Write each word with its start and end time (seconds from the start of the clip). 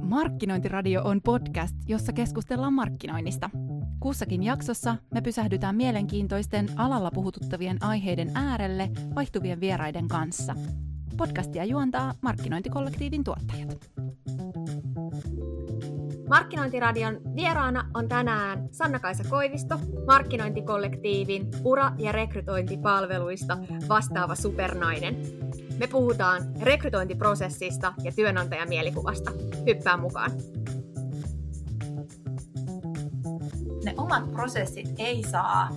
Markkinointiradio 0.00 1.02
on 1.04 1.20
podcast, 1.22 1.76
jossa 1.86 2.12
keskustellaan 2.12 2.72
markkinoinnista. 2.72 3.50
Kussakin 4.00 4.42
jaksossa 4.42 4.96
me 5.14 5.20
pysähdytään 5.20 5.76
mielenkiintoisten 5.76 6.68
alalla 6.76 7.10
puhututtavien 7.10 7.76
aiheiden 7.80 8.30
äärelle 8.34 8.90
vaihtuvien 9.14 9.60
vieraiden 9.60 10.08
kanssa. 10.08 10.54
Podcastia 11.16 11.64
juontaa 11.64 12.14
Markkinointikollektiivin 12.20 13.24
tuottajat. 13.24 13.90
Markkinointiradion 16.28 17.20
vieraana 17.36 17.90
on 17.94 18.08
tänään 18.08 18.68
Sanna-Kaisa 18.72 19.24
Koivisto, 19.30 19.78
Markkinointikollektiivin 20.06 21.50
ura- 21.64 21.92
ja 21.98 22.12
rekrytointipalveluista 22.12 23.58
vastaava 23.88 24.34
supernainen. 24.34 25.16
Me 25.78 25.86
puhutaan 25.86 26.42
rekrytointiprosessista 26.60 27.94
ja 28.02 28.12
työnantajamielikuvasta. 28.12 29.32
Hyppää 29.66 29.96
mukaan. 29.96 30.30
Ne 33.84 33.94
omat 33.96 34.32
prosessit 34.32 34.88
ei 34.98 35.22
saa 35.22 35.68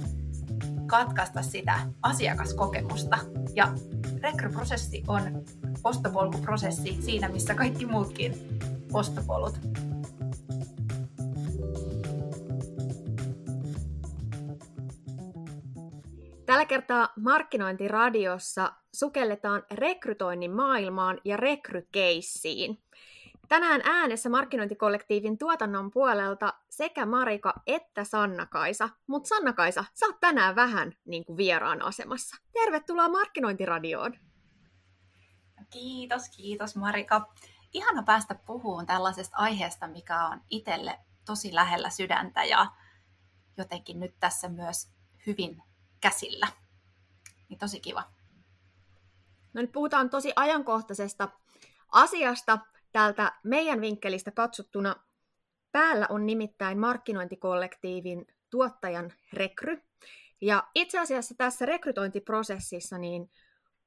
katkaista 0.85 1.41
sitä 1.41 1.79
asiakaskokemusta. 2.01 3.17
Ja 3.55 3.73
rekryprosessi 4.21 5.03
on 5.07 5.21
ostopolkuprosessi 5.83 6.97
siinä, 7.01 7.29
missä 7.29 7.55
kaikki 7.55 7.85
muutkin 7.85 8.59
ostopolut. 8.93 9.59
Tällä 16.49 16.65
kertaa 16.65 17.09
Markkinointiradiossa 17.19 18.73
sukelletaan 18.93 19.63
rekrytoinnin 19.71 20.51
maailmaan 20.51 21.21
ja 21.25 21.37
rekrykeissiin. 21.37 22.83
Tänään 23.47 23.81
äänessä 23.83 24.29
markkinointikollektiivin 24.29 25.37
tuotannon 25.37 25.91
puolelta 25.91 26.53
sekä 26.69 27.05
Marika 27.05 27.53
että 27.67 28.03
Sanna-Kaisa. 28.03 28.89
Mutta 29.07 29.27
Sanna-Kaisa, 29.27 29.85
sä 29.93 30.05
oot 30.05 30.19
tänään 30.19 30.55
vähän 30.55 30.93
niin 31.05 31.25
kuin 31.25 31.37
vieraan 31.37 31.81
asemassa. 31.81 32.35
Tervetuloa 32.53 33.09
Markkinointiradioon. 33.09 34.13
Kiitos, 35.69 36.29
kiitos 36.37 36.75
Marika. 36.75 37.33
Ihana 37.73 38.03
päästä 38.03 38.35
puhumaan 38.35 38.85
tällaisesta 38.85 39.37
aiheesta, 39.37 39.87
mikä 39.87 40.25
on 40.25 40.41
itselle 40.49 40.99
tosi 41.25 41.55
lähellä 41.55 41.89
sydäntä 41.89 42.43
ja 42.43 42.67
jotenkin 43.57 43.99
nyt 43.99 44.15
tässä 44.19 44.49
myös 44.49 44.93
hyvin 45.27 45.68
käsillä. 46.01 46.47
Niin 47.49 47.59
tosi 47.59 47.79
kiva. 47.79 48.03
No 49.53 49.61
nyt 49.61 49.71
puhutaan 49.71 50.09
tosi 50.09 50.33
ajankohtaisesta 50.35 51.29
asiasta 51.91 52.59
täältä 52.91 53.31
meidän 53.43 53.81
vinkkelistä 53.81 54.31
katsottuna. 54.31 54.95
Päällä 55.71 56.07
on 56.09 56.25
nimittäin 56.25 56.79
markkinointikollektiivin 56.79 58.27
tuottajan 58.49 59.13
rekry. 59.33 59.81
Ja 60.41 60.67
itse 60.75 60.99
asiassa 60.99 61.35
tässä 61.37 61.65
rekrytointiprosessissa 61.65 62.97
niin 62.97 63.31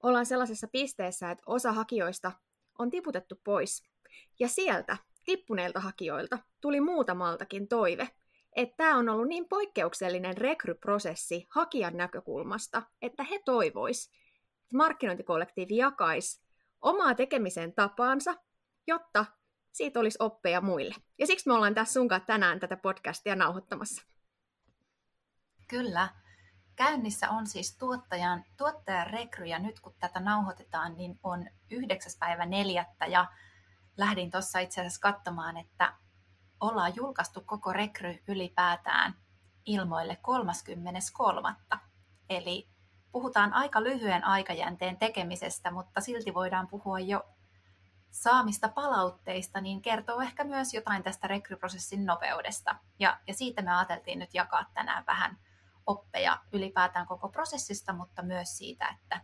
ollaan 0.02 0.26
sellaisessa 0.26 0.68
pisteessä, 0.68 1.30
että 1.30 1.44
osa 1.46 1.72
hakijoista 1.72 2.32
on 2.78 2.90
tiputettu 2.90 3.40
pois. 3.44 3.82
Ja 4.38 4.48
sieltä, 4.48 4.96
tippuneilta 5.24 5.80
hakijoilta, 5.80 6.38
tuli 6.60 6.80
muutamaltakin 6.80 7.68
toive, 7.68 8.08
että 8.56 8.76
tämä 8.76 8.96
on 8.96 9.08
ollut 9.08 9.28
niin 9.28 9.48
poikkeuksellinen 9.48 10.36
rekryprosessi 10.36 11.46
hakijan 11.50 11.96
näkökulmasta, 11.96 12.82
että 13.02 13.22
he 13.22 13.40
toivois, 13.44 14.06
että 14.62 14.76
markkinointikollektiivi 14.76 15.76
jakaisi 15.76 16.42
omaa 16.80 17.14
tekemisen 17.14 17.72
tapaansa, 17.72 18.34
jotta 18.86 19.26
siitä 19.72 20.00
olisi 20.00 20.18
oppeja 20.20 20.60
muille. 20.60 20.94
Ja 21.18 21.26
siksi 21.26 21.48
me 21.48 21.54
ollaan 21.54 21.74
tässä 21.74 21.92
sunkaan 21.92 22.26
tänään 22.26 22.60
tätä 22.60 22.76
podcastia 22.76 23.36
nauhoittamassa. 23.36 24.02
Kyllä. 25.68 26.08
Käynnissä 26.76 27.30
on 27.30 27.46
siis 27.46 27.78
tuottajan, 27.78 28.44
tuottajan 28.56 29.06
rekry, 29.06 29.44
ja 29.44 29.58
nyt 29.58 29.80
kun 29.80 29.94
tätä 30.00 30.20
nauhoitetaan, 30.20 30.96
niin 30.96 31.18
on 31.22 31.46
9. 31.70 32.12
päivä 32.18 32.46
neljättä, 32.46 33.06
ja 33.06 33.26
lähdin 33.96 34.30
tuossa 34.30 34.58
itse 34.58 34.80
asiassa 34.80 35.00
katsomaan, 35.00 35.56
että 35.56 35.94
ollaan 36.62 36.92
julkaistu 36.96 37.40
koko 37.46 37.72
rekry 37.72 38.22
ylipäätään 38.28 39.14
ilmoille 39.66 40.16
33. 40.16 41.54
Eli 42.30 42.68
puhutaan 43.12 43.52
aika 43.52 43.82
lyhyen 43.82 44.24
aikajänteen 44.24 44.96
tekemisestä, 44.96 45.70
mutta 45.70 46.00
silti 46.00 46.34
voidaan 46.34 46.68
puhua 46.68 47.00
jo 47.00 47.24
saamista 48.10 48.68
palautteista, 48.68 49.60
niin 49.60 49.82
kertoo 49.82 50.20
ehkä 50.20 50.44
myös 50.44 50.74
jotain 50.74 51.02
tästä 51.02 51.28
rekryprosessin 51.28 52.06
nopeudesta. 52.06 52.76
Ja, 52.98 53.20
ja 53.26 53.34
siitä 53.34 53.62
me 53.62 53.76
ajateltiin 53.76 54.18
nyt 54.18 54.34
jakaa 54.34 54.64
tänään 54.74 55.04
vähän 55.06 55.38
oppeja 55.86 56.38
ylipäätään 56.52 57.06
koko 57.06 57.28
prosessista, 57.28 57.92
mutta 57.92 58.22
myös 58.22 58.58
siitä, 58.58 58.88
että 58.88 59.20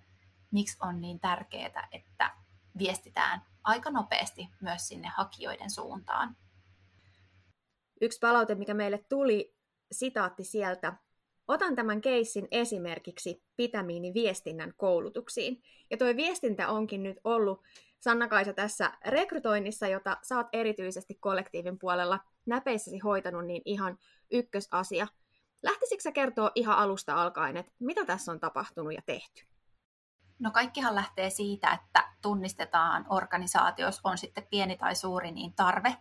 miksi 0.51 0.77
on 0.81 1.01
niin 1.01 1.21
tärkeää, 1.21 1.89
että 1.93 2.35
viestitään 2.79 3.43
aika 3.65 3.91
nopeasti 3.91 4.49
myös 4.61 4.89
sinne 4.89 5.09
hakijoiden 5.09 5.71
suuntaan. 5.71 6.37
Yksi 8.01 8.19
palaute, 8.19 8.55
mikä 8.55 8.75
meille 8.75 9.05
tuli, 9.09 9.55
sitaatti 9.93 10.45
sieltä, 10.45 10.93
Otan 11.49 11.77
tämän 11.77 12.01
keissin 12.01 12.49
esimerkiksi 12.51 13.43
pitämiini 13.57 14.15
viestinnän 14.15 14.73
koulutuksiin. 14.77 15.63
Ja 15.91 15.97
tuo 15.97 16.17
viestintä 16.17 16.69
onkin 16.69 17.03
nyt 17.03 17.17
ollut 17.25 17.63
Sanna-Kaisa 18.01 18.53
tässä 18.53 18.93
rekrytoinnissa, 19.07 19.89
jota 19.89 20.17
sä 20.23 20.37
oot 20.37 20.47
erityisesti 20.53 21.15
kollektiivin 21.15 21.79
puolella 21.79 22.21
näpeissäsi 22.47 22.99
hoitanut, 22.99 23.47
niin 23.47 23.63
ihan 23.65 23.99
ykkösasia. 24.31 25.07
Lähtisikö 25.63 26.03
sä 26.03 26.13
kertoa 26.13 26.51
ihan 26.55 26.79
alusta 26.79 27.23
alkaen, 27.23 27.57
että 27.57 27.73
mitä 27.79 28.05
tässä 28.05 28.33
on 28.33 28.41
tapahtunut 28.41 28.95
ja 28.95 29.03
tehty? 29.07 29.47
No 30.39 30.51
kaikkihan 30.51 30.95
lähtee 30.95 31.31
siitä, 31.31 31.73
että 31.73 32.09
tunnistetaan 32.23 33.07
organisaatiossa 33.09 34.01
on 34.05 34.19
sitten 34.19 34.47
pieni 34.51 34.77
tai 34.77 34.95
suuri, 34.95 35.31
niin 35.31 35.53
tarve, 35.55 35.97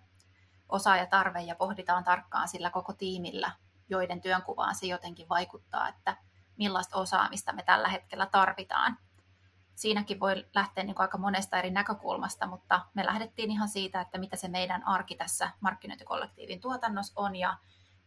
osaajatarve 0.69 1.41
ja 1.41 1.55
pohditaan 1.55 2.03
tarkkaan 2.03 2.47
sillä 2.47 2.69
koko 2.69 2.93
tiimillä, 2.93 3.51
joiden 3.89 4.21
työnkuvaan 4.21 4.75
se 4.75 4.85
jotenkin 4.85 5.29
vaikuttaa, 5.29 5.87
että 5.87 6.17
millaista 6.57 6.97
osaamista 6.97 7.53
me 7.53 7.63
tällä 7.63 7.87
hetkellä 7.87 8.25
tarvitaan. 8.25 8.97
Siinäkin 9.75 10.19
voi 10.19 10.45
lähteä 10.55 10.83
niin 10.83 10.99
aika 10.99 11.17
monesta 11.17 11.57
eri 11.57 11.71
näkökulmasta, 11.71 12.47
mutta 12.47 12.85
me 12.93 13.05
lähdettiin 13.05 13.51
ihan 13.51 13.69
siitä, 13.69 14.01
että 14.01 14.17
mitä 14.17 14.35
se 14.35 14.47
meidän 14.47 14.87
arki 14.87 15.15
tässä 15.15 15.51
markkinointikollektiivin 15.59 16.61
tuotannossa 16.61 17.13
on 17.15 17.35
ja 17.35 17.57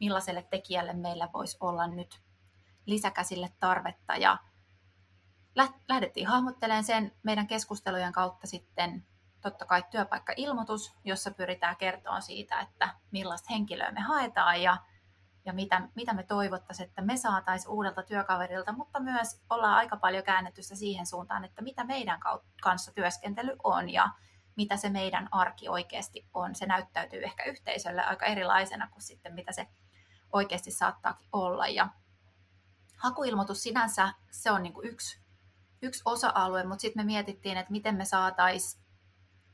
millaiselle 0.00 0.43
tekijälle 0.43 0.93
meillä 0.93 1.28
voisi 1.32 1.56
olla 1.60 1.87
nyt 1.87 2.20
lisäkäsille 2.87 3.53
tarvetta. 3.60 4.16
Ja 4.16 4.38
lähdettiin 5.88 6.26
hahmottelemaan 6.26 6.84
sen 6.84 7.12
meidän 7.22 7.47
keskustelujen 7.47 8.12
kautta 8.12 8.47
sitten 8.47 9.06
totta 9.41 9.65
kai 9.65 9.84
työpaikkailmoitus, 9.91 10.95
jossa 11.05 11.31
pyritään 11.31 11.77
kertoa 11.77 12.21
siitä, 12.21 12.61
että 12.61 12.95
millaista 13.11 13.49
henkilöä 13.51 13.91
me 13.91 14.01
haetaan 14.01 14.62
ja 14.62 14.77
ja 15.45 15.53
mitä, 15.53 15.89
mitä 15.95 16.15
me 16.15 16.23
toivottaisiin, 16.23 16.89
että 16.89 17.03
me 17.03 17.17
saataisiin 17.17 17.71
uudelta 17.71 18.03
työkaverilta, 18.03 18.73
mutta 18.73 19.00
myös 19.00 19.43
ollaan 19.50 19.75
aika 19.75 19.97
paljon 19.97 20.25
käännetyssä 20.25 20.77
siihen 20.77 21.06
suuntaan, 21.06 21.45
että 21.45 21.62
mitä 21.62 21.84
meidän 21.84 22.21
kanssa 22.62 22.93
työskentely 22.93 23.56
on 23.65 23.91
ja 23.91 24.09
mitä 24.56 24.77
se 24.77 24.91
meidän 24.91 25.29
arki 25.31 25.69
oikeasti 25.69 26.27
on. 26.34 26.55
Se 26.55 26.67
näyttäytyy 26.67 27.25
ehkä 27.25 27.45
yhteisölle 27.45 28.03
aika 28.03 28.27
erilaisena 28.27 28.89
kuin 28.89 29.03
sitten 29.03 29.34
mitä 29.34 29.53
se 29.53 29.69
oikeasti 30.33 30.71
saattaakin 30.71 31.29
olla. 31.33 31.67
Ja 31.67 31.89
hakuilmoitus 32.97 33.62
sinänsä, 33.62 34.12
se 34.31 34.50
on 34.50 34.62
niin 34.62 34.73
kuin 34.73 34.89
yksi, 34.89 35.21
yksi 35.83 36.03
osa-alue, 36.05 36.65
mutta 36.65 36.83
sitten 36.83 37.00
me 37.00 37.06
mietittiin, 37.06 37.56
että 37.56 37.73
miten 37.73 37.95
me 37.95 38.05
saataisiin 38.05 38.80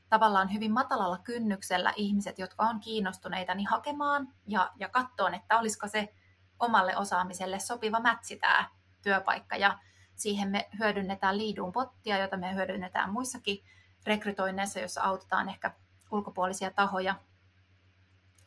tavallaan 0.09 0.53
hyvin 0.53 0.71
matalalla 0.71 1.17
kynnyksellä 1.17 1.93
ihmiset, 1.95 2.39
jotka 2.39 2.63
on 2.63 2.79
kiinnostuneita, 2.79 3.55
niin 3.55 3.67
hakemaan 3.67 4.33
ja, 4.47 4.71
ja 4.79 4.89
katsoa, 4.89 5.29
että 5.29 5.59
olisiko 5.59 5.87
se 5.87 6.13
omalle 6.59 6.97
osaamiselle 6.97 7.59
sopiva 7.59 7.99
mätsi 7.99 8.35
tämä 8.35 8.69
työpaikka. 9.01 9.55
Ja 9.55 9.79
siihen 10.15 10.49
me 10.49 10.69
hyödynnetään 10.79 11.37
liiduun 11.37 11.71
pottia, 11.71 12.17
jota 12.17 12.37
me 12.37 12.55
hyödynnetään 12.55 13.11
muissakin 13.11 13.63
rekrytoinneissa, 14.05 14.79
joissa 14.79 15.01
autetaan 15.01 15.49
ehkä 15.49 15.71
ulkopuolisia 16.11 16.71
tahoja. 16.71 17.15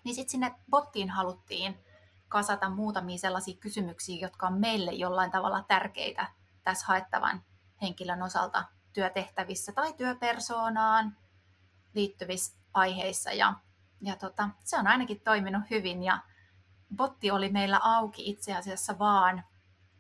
Niin 0.05 0.15
sitten 0.15 0.31
sinne 0.31 0.55
bottiin 0.71 1.11
haluttiin 1.11 1.85
kasata 2.29 2.71
muutamia 2.71 3.19
sellaisia 3.19 3.57
kysymyksiä, 3.61 4.21
jotka 4.21 4.47
on 4.47 4.61
meille 4.61 4.93
jollain 4.93 5.31
tavalla 5.31 5.65
tärkeitä 5.69 6.27
tässä 6.65 6.87
haettavan 6.87 7.43
henkilön 7.83 8.23
osalta 8.23 8.65
työtehtävissä 8.93 9.73
tai 9.73 9.93
työpersoonaan 9.93 11.17
liittyvissä 11.95 12.57
aiheissa 12.75 13.33
ja, 13.33 13.55
ja 14.01 14.17
tota, 14.17 14.49
se 14.65 14.79
on 14.79 14.87
ainakin 14.87 15.21
toiminut 15.21 15.63
hyvin 15.71 16.03
ja 16.03 16.19
botti 16.97 17.31
oli 17.31 17.49
meillä 17.49 17.81
auki 17.83 18.31
itse 18.31 18.57
asiassa 18.57 18.99
vaan 18.99 19.45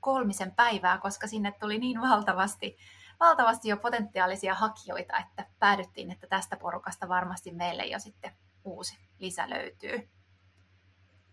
kolmisen 0.00 0.54
päivää, 0.54 0.98
koska 0.98 1.26
sinne 1.26 1.52
tuli 1.60 1.78
niin 1.78 2.00
valtavasti 2.00 2.76
valtavasti 3.20 3.68
jo 3.68 3.76
potentiaalisia 3.76 4.54
hakijoita, 4.54 5.18
että 5.18 5.46
päädyttiin, 5.58 6.10
että 6.10 6.26
tästä 6.26 6.56
porukasta 6.56 7.08
varmasti 7.08 7.52
meille 7.52 7.86
jo 7.86 7.98
sitten 7.98 8.32
uusi 8.64 8.98
lisä 9.18 9.50
löytyy. 9.50 10.08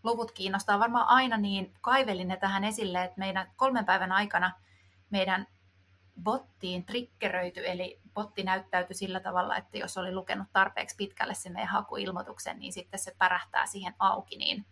Luvut 0.03 0.31
kiinnostaa 0.31 0.79
varmaan 0.79 1.07
aina, 1.07 1.37
niin 1.37 1.73
kaivelin 1.81 2.27
ne 2.27 2.37
tähän 2.37 2.63
esille, 2.63 3.03
että 3.03 3.19
meidän 3.19 3.51
kolmen 3.55 3.85
päivän 3.85 4.11
aikana 4.11 4.51
meidän 5.09 5.47
bottiin 6.23 6.85
triggeröity, 6.85 7.61
eli 7.65 8.01
botti 8.13 8.43
näyttäytyi 8.43 8.95
sillä 8.95 9.19
tavalla, 9.19 9.57
että 9.57 9.77
jos 9.77 9.97
oli 9.97 10.15
lukenut 10.15 10.47
tarpeeksi 10.53 10.95
pitkälle 10.95 11.33
se 11.33 11.49
meidän 11.49 11.69
hakuilmoituksen, 11.69 12.59
niin 12.59 12.73
sitten 12.73 12.99
se 12.99 13.15
pärähtää 13.17 13.65
siihen 13.65 13.95
auki, 13.99 14.37
niin 14.37 14.65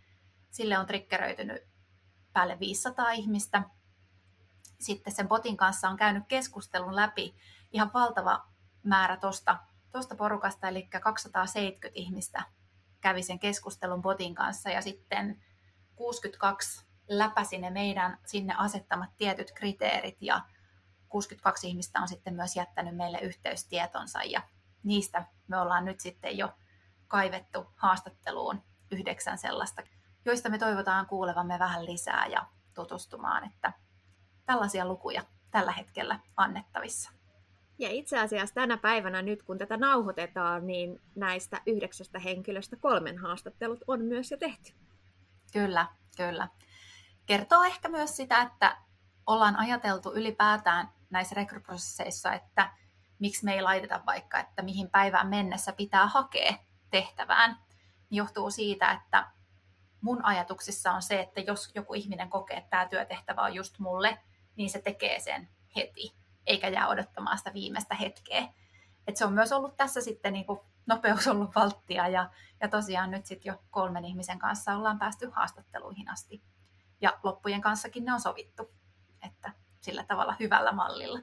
sille 0.50 0.78
on 0.78 0.86
triggeröitynyt 0.86 1.62
päälle 2.32 2.60
500 2.60 3.10
ihmistä. 3.10 3.62
Sitten 4.80 5.12
sen 5.12 5.28
botin 5.28 5.56
kanssa 5.56 5.88
on 5.88 5.96
käynyt 5.96 6.24
keskustelun 6.28 6.96
läpi 6.96 7.36
ihan 7.72 7.90
valtava 7.94 8.46
määrä 8.82 9.16
tuosta 9.16 9.58
tosta 9.92 10.14
porukasta, 10.14 10.68
eli 10.68 10.88
270 11.02 11.92
ihmistä 11.94 12.44
kävi 13.00 13.22
sen 13.22 13.38
keskustelun 13.38 14.02
botin 14.02 14.34
kanssa 14.34 14.70
ja 14.70 14.82
sitten 14.82 15.42
62 15.96 16.86
läpäsi 17.08 17.58
ne 17.58 17.70
meidän 17.70 18.18
sinne 18.26 18.54
asettamat 18.58 19.10
tietyt 19.16 19.52
kriteerit 19.52 20.16
ja 20.20 20.40
62 21.16 21.68
ihmistä 21.68 22.00
on 22.00 22.08
sitten 22.08 22.34
myös 22.34 22.56
jättänyt 22.56 22.96
meille 22.96 23.18
yhteystietonsa 23.18 24.22
ja 24.22 24.42
niistä 24.82 25.26
me 25.48 25.58
ollaan 25.58 25.84
nyt 25.84 26.00
sitten 26.00 26.38
jo 26.38 26.52
kaivettu 27.08 27.66
haastatteluun 27.76 28.62
yhdeksän 28.90 29.38
sellaista, 29.38 29.82
joista 30.24 30.48
me 30.48 30.58
toivotaan 30.58 31.06
kuulevamme 31.06 31.58
vähän 31.58 31.86
lisää 31.86 32.26
ja 32.26 32.46
tutustumaan, 32.74 33.44
että 33.44 33.72
tällaisia 34.46 34.86
lukuja 34.86 35.22
tällä 35.50 35.72
hetkellä 35.72 36.20
annettavissa. 36.36 37.10
Ja 37.78 37.88
itse 37.90 38.18
asiassa 38.18 38.54
tänä 38.54 38.76
päivänä 38.76 39.22
nyt, 39.22 39.42
kun 39.42 39.58
tätä 39.58 39.76
nauhoitetaan, 39.76 40.66
niin 40.66 41.00
näistä 41.14 41.60
yhdeksästä 41.66 42.18
henkilöstä 42.18 42.76
kolmen 42.76 43.18
haastattelut 43.18 43.80
on 43.86 44.04
myös 44.04 44.30
jo 44.30 44.36
tehty. 44.36 44.72
Kyllä, 45.52 45.86
kyllä. 46.16 46.48
Kertoo 47.26 47.62
ehkä 47.62 47.88
myös 47.88 48.16
sitä, 48.16 48.42
että 48.42 48.76
ollaan 49.26 49.56
ajateltu 49.56 50.14
ylipäätään 50.14 50.95
näissä 51.10 51.34
rekryprosesseissa, 51.34 52.32
että 52.32 52.70
miksi 53.18 53.44
me 53.44 53.54
ei 53.54 53.62
laiteta 53.62 54.02
vaikka, 54.06 54.38
että 54.38 54.62
mihin 54.62 54.90
päivään 54.90 55.26
mennessä 55.26 55.72
pitää 55.72 56.06
hakea 56.06 56.54
tehtävään, 56.90 57.50
niin 58.10 58.16
johtuu 58.16 58.50
siitä, 58.50 58.90
että 58.92 59.30
mun 60.00 60.24
ajatuksissa 60.24 60.92
on 60.92 61.02
se, 61.02 61.20
että 61.20 61.40
jos 61.40 61.70
joku 61.74 61.94
ihminen 61.94 62.30
kokee, 62.30 62.56
että 62.56 62.70
tämä 62.70 62.86
työtehtävä 62.86 63.42
on 63.42 63.54
just 63.54 63.78
mulle, 63.78 64.18
niin 64.56 64.70
se 64.70 64.82
tekee 64.82 65.20
sen 65.20 65.48
heti, 65.76 66.16
eikä 66.46 66.68
jää 66.68 66.88
odottamaan 66.88 67.38
sitä 67.38 67.52
viimeistä 67.52 67.94
hetkeä. 67.94 68.48
Et 69.06 69.16
se 69.16 69.24
on 69.24 69.32
myös 69.32 69.52
ollut 69.52 69.76
tässä 69.76 70.00
sitten 70.00 70.32
niin 70.32 70.46
kuin 70.46 70.60
nopeus 70.86 71.26
ollut 71.28 71.54
valttia 71.54 72.08
ja, 72.08 72.30
ja 72.60 72.68
tosiaan 72.68 73.10
nyt 73.10 73.26
sitten 73.26 73.50
jo 73.50 73.62
kolmen 73.70 74.04
ihmisen 74.04 74.38
kanssa 74.38 74.76
ollaan 74.76 74.98
päästy 74.98 75.30
haastatteluihin 75.30 76.08
asti. 76.08 76.42
Ja 77.00 77.18
loppujen 77.22 77.60
kanssakin 77.60 78.04
ne 78.04 78.12
on 78.12 78.20
sovittu, 78.20 78.70
että 79.26 79.52
sillä 79.86 80.04
tavalla 80.08 80.36
hyvällä 80.40 80.72
mallilla. 80.72 81.20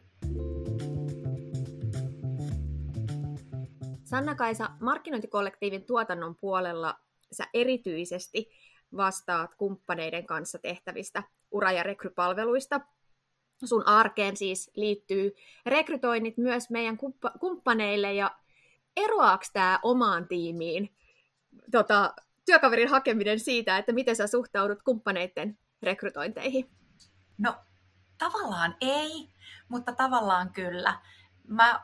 Sanna-Kaisa, 4.04 4.69
markkinointikollektiivin 4.80 5.86
tuotannon 5.86 6.36
puolella 6.36 7.00
sä 7.31 7.48
erityisesti 7.54 8.50
vastaat 8.98 9.56
kumppaneiden 9.56 10.25
kanssa 10.25 10.60
tehtävistä 10.60 11.24
ura- 11.51 11.71
ja 11.71 11.83
rekrypalveluista. 11.83 12.81
Sun 13.65 13.88
arkeen 13.88 14.38
siis 14.38 14.71
liittyy 14.75 15.36
rekrytoinnit 15.65 16.38
myös 16.38 16.69
meidän 16.69 16.98
kumppaneille 17.39 18.13
ja 18.13 18.31
eroaako 18.98 19.45
tämä 19.54 19.80
omaan 19.83 20.27
tiimiin 20.27 20.95
tota, 21.71 22.13
työkaverin 22.45 22.89
hakeminen 22.89 23.39
siitä, 23.39 23.77
että 23.77 23.92
miten 23.92 24.15
sä 24.15 24.27
suhtaudut 24.27 24.83
kumppaneiden 24.83 25.57
rekrytointeihin? 25.81 26.69
No 27.38 27.56
tavallaan 28.18 28.75
ei, 28.81 29.33
mutta 29.69 29.92
tavallaan 29.92 30.54
kyllä. 30.54 31.00
Mä 31.48 31.83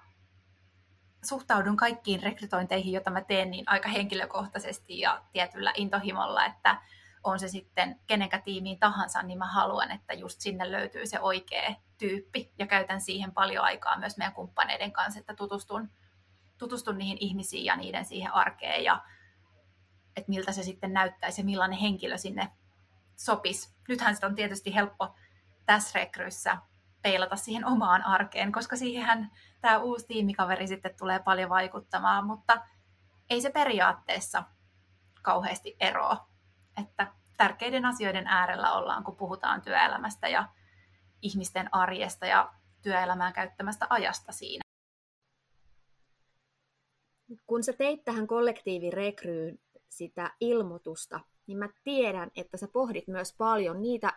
suhtaudun 1.26 1.78
kaikkiin 1.78 2.24
rekrytointeihin, 2.24 2.94
joita 2.94 3.12
mä 3.12 3.22
teen, 3.22 3.52
niin 3.52 3.70
aika 3.70 3.90
henkilökohtaisesti 3.90 5.00
ja 5.00 5.24
tietyllä 5.32 5.74
intohimolla, 5.76 6.46
että 6.46 6.82
on 7.24 7.40
se 7.40 7.48
sitten 7.48 8.00
kenenkä 8.08 8.40
tiimiin 8.40 8.80
tahansa, 8.80 9.24
niin 9.24 9.38
mä 9.38 9.48
haluan, 9.48 9.92
että 9.92 10.14
just 10.14 10.42
sinne 10.42 10.72
löytyy 10.72 11.08
se 11.08 11.20
oikea 11.20 11.76
tyyppi 11.98 12.54
ja 12.60 12.68
käytän 12.68 13.02
siihen 13.02 13.32
paljon 13.32 13.64
aikaa 13.64 14.00
myös 14.00 14.18
meidän 14.18 14.34
kumppaneiden 14.34 14.92
kanssa, 14.92 15.20
että 15.20 15.34
tutustun, 15.34 15.90
tutustun 16.58 16.98
niihin 16.98 17.18
ihmisiin 17.20 17.66
ja 17.66 17.76
niiden 17.76 18.06
siihen 18.06 18.34
arkeen 18.34 18.84
ja 18.84 19.04
että 20.16 20.30
miltä 20.30 20.52
se 20.52 20.64
sitten 20.64 20.94
näyttäisi 20.94 21.42
ja 21.42 21.46
millainen 21.46 21.80
henkilö 21.80 22.18
sinne 22.18 22.52
sopisi. 23.16 23.76
Nythän 23.88 24.16
sitä 24.16 24.28
on 24.28 24.36
tietysti 24.36 24.76
helppo 24.76 25.16
tässä 25.70 26.00
rekryssä 26.00 26.58
peilata 27.02 27.36
siihen 27.36 27.66
omaan 27.66 28.04
arkeen, 28.04 28.52
koska 28.52 28.76
siihen 28.76 29.30
tämä 29.62 29.78
uusi 29.78 30.08
tiimikaveri 30.08 30.68
sitten 30.68 30.96
tulee 31.00 31.20
paljon 31.20 31.50
vaikuttamaan, 31.50 32.26
mutta 32.26 32.62
ei 33.30 33.42
se 33.42 33.52
periaatteessa 33.52 34.44
kauheasti 35.22 35.76
eroa. 35.80 36.30
Että 36.82 37.14
tärkeiden 37.38 37.86
asioiden 37.86 38.28
äärellä 38.28 38.74
ollaan, 38.74 39.04
kun 39.04 39.16
puhutaan 39.16 39.62
työelämästä 39.62 40.28
ja 40.28 40.50
ihmisten 41.22 41.70
arjesta 41.72 42.26
ja 42.26 42.54
työelämään 42.82 43.34
käyttämästä 43.34 43.88
ajasta 43.90 44.32
siinä. 44.32 44.62
Kun 47.48 47.64
sä 47.64 47.74
teit 47.74 48.04
tähän 48.04 48.28
kollektiivirekryyn 48.28 49.60
sitä 49.90 50.32
ilmoitusta, 50.40 51.20
niin 51.48 51.58
mä 51.58 51.70
tiedän, 51.84 52.32
että 52.36 52.58
sä 52.58 52.68
pohdit 52.74 53.08
myös 53.08 53.36
paljon 53.38 53.82
niitä 53.82 54.14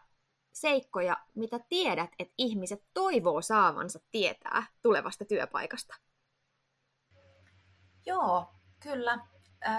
seikkoja, 0.53 1.17
mitä 1.35 1.59
tiedät, 1.69 2.11
että 2.19 2.35
ihmiset 2.39 2.85
toivoo 2.95 3.43
saavansa 3.43 3.99
tietää 4.11 4.67
tulevasta 4.83 5.25
työpaikasta? 5.25 5.95
Joo, 8.07 8.53
kyllä. 8.81 9.19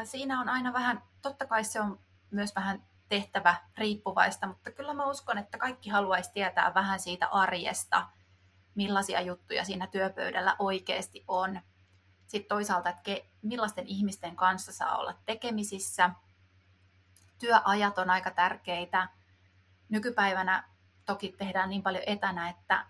Siinä 0.03 0.41
on 0.41 0.49
aina 0.49 0.73
vähän, 0.73 1.03
totta 1.21 1.45
kai 1.45 1.63
se 1.63 1.81
on 1.81 1.99
myös 2.31 2.55
vähän 2.55 2.87
tehtävä 3.09 3.55
riippuvaista, 3.77 4.47
mutta 4.47 4.71
kyllä 4.71 4.93
mä 4.93 5.05
uskon, 5.05 5.37
että 5.37 5.57
kaikki 5.57 5.89
haluaisi 5.89 6.31
tietää 6.33 6.73
vähän 6.73 6.99
siitä 6.99 7.27
arjesta, 7.27 8.09
millaisia 8.75 9.21
juttuja 9.21 9.65
siinä 9.65 9.87
työpöydällä 9.87 10.55
oikeasti 10.59 11.23
on. 11.27 11.61
Sitten 12.27 12.49
toisaalta, 12.49 12.89
että 12.89 13.11
millaisten 13.41 13.87
ihmisten 13.87 14.35
kanssa 14.35 14.71
saa 14.71 14.97
olla 14.97 15.15
tekemisissä. 15.25 16.09
Työajat 17.39 17.97
on 17.97 18.09
aika 18.09 18.31
tärkeitä 18.31 19.09
nykypäivänä 19.89 20.69
toki 21.05 21.35
tehdään 21.37 21.69
niin 21.69 21.83
paljon 21.83 22.03
etänä, 22.07 22.49
että 22.49 22.85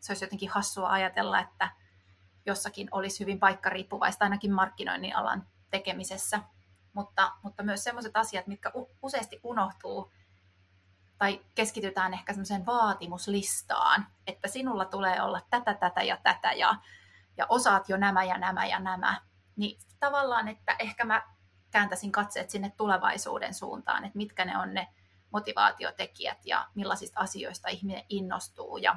se 0.00 0.12
olisi 0.12 0.24
jotenkin 0.24 0.50
hassua 0.50 0.90
ajatella, 0.90 1.40
että 1.40 1.70
jossakin 2.46 2.88
olisi 2.90 3.20
hyvin 3.20 3.38
paikkariippuvaista 3.38 4.24
ainakin 4.24 4.52
markkinoinnin 4.52 5.16
alan 5.16 5.46
tekemisessä. 5.70 6.40
Mutta, 6.92 7.32
mutta 7.42 7.62
myös 7.62 7.84
sellaiset 7.84 8.16
asiat, 8.16 8.46
mitkä 8.46 8.72
useasti 9.02 9.40
unohtuu 9.42 10.12
tai 11.18 11.40
keskitytään 11.54 12.14
ehkä 12.14 12.32
semmoiseen 12.32 12.66
vaatimuslistaan, 12.66 14.06
että 14.26 14.48
sinulla 14.48 14.84
tulee 14.84 15.22
olla 15.22 15.40
tätä, 15.50 15.74
tätä 15.74 16.02
ja 16.02 16.18
tätä 16.22 16.52
ja, 16.52 16.74
ja 17.36 17.46
osaat 17.48 17.88
jo 17.88 17.96
nämä 17.96 18.24
ja 18.24 18.38
nämä 18.38 18.66
ja 18.66 18.78
nämä. 18.78 19.20
Niin 19.56 19.80
tavallaan, 20.00 20.48
että 20.48 20.76
ehkä 20.78 21.04
mä 21.04 21.22
kääntäisin 21.70 22.12
katseet 22.12 22.50
sinne 22.50 22.72
tulevaisuuden 22.76 23.54
suuntaan, 23.54 24.04
että 24.04 24.16
mitkä 24.16 24.44
ne 24.44 24.58
on 24.58 24.74
ne 24.74 24.88
motivaatiotekijät 25.30 26.38
ja 26.44 26.68
millaisista 26.74 27.20
asioista 27.20 27.68
ihminen 27.68 28.04
innostuu 28.08 28.76
ja 28.76 28.96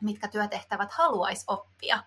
mitkä 0.00 0.28
työtehtävät 0.28 0.92
haluaisi 0.92 1.44
oppia. 1.48 2.02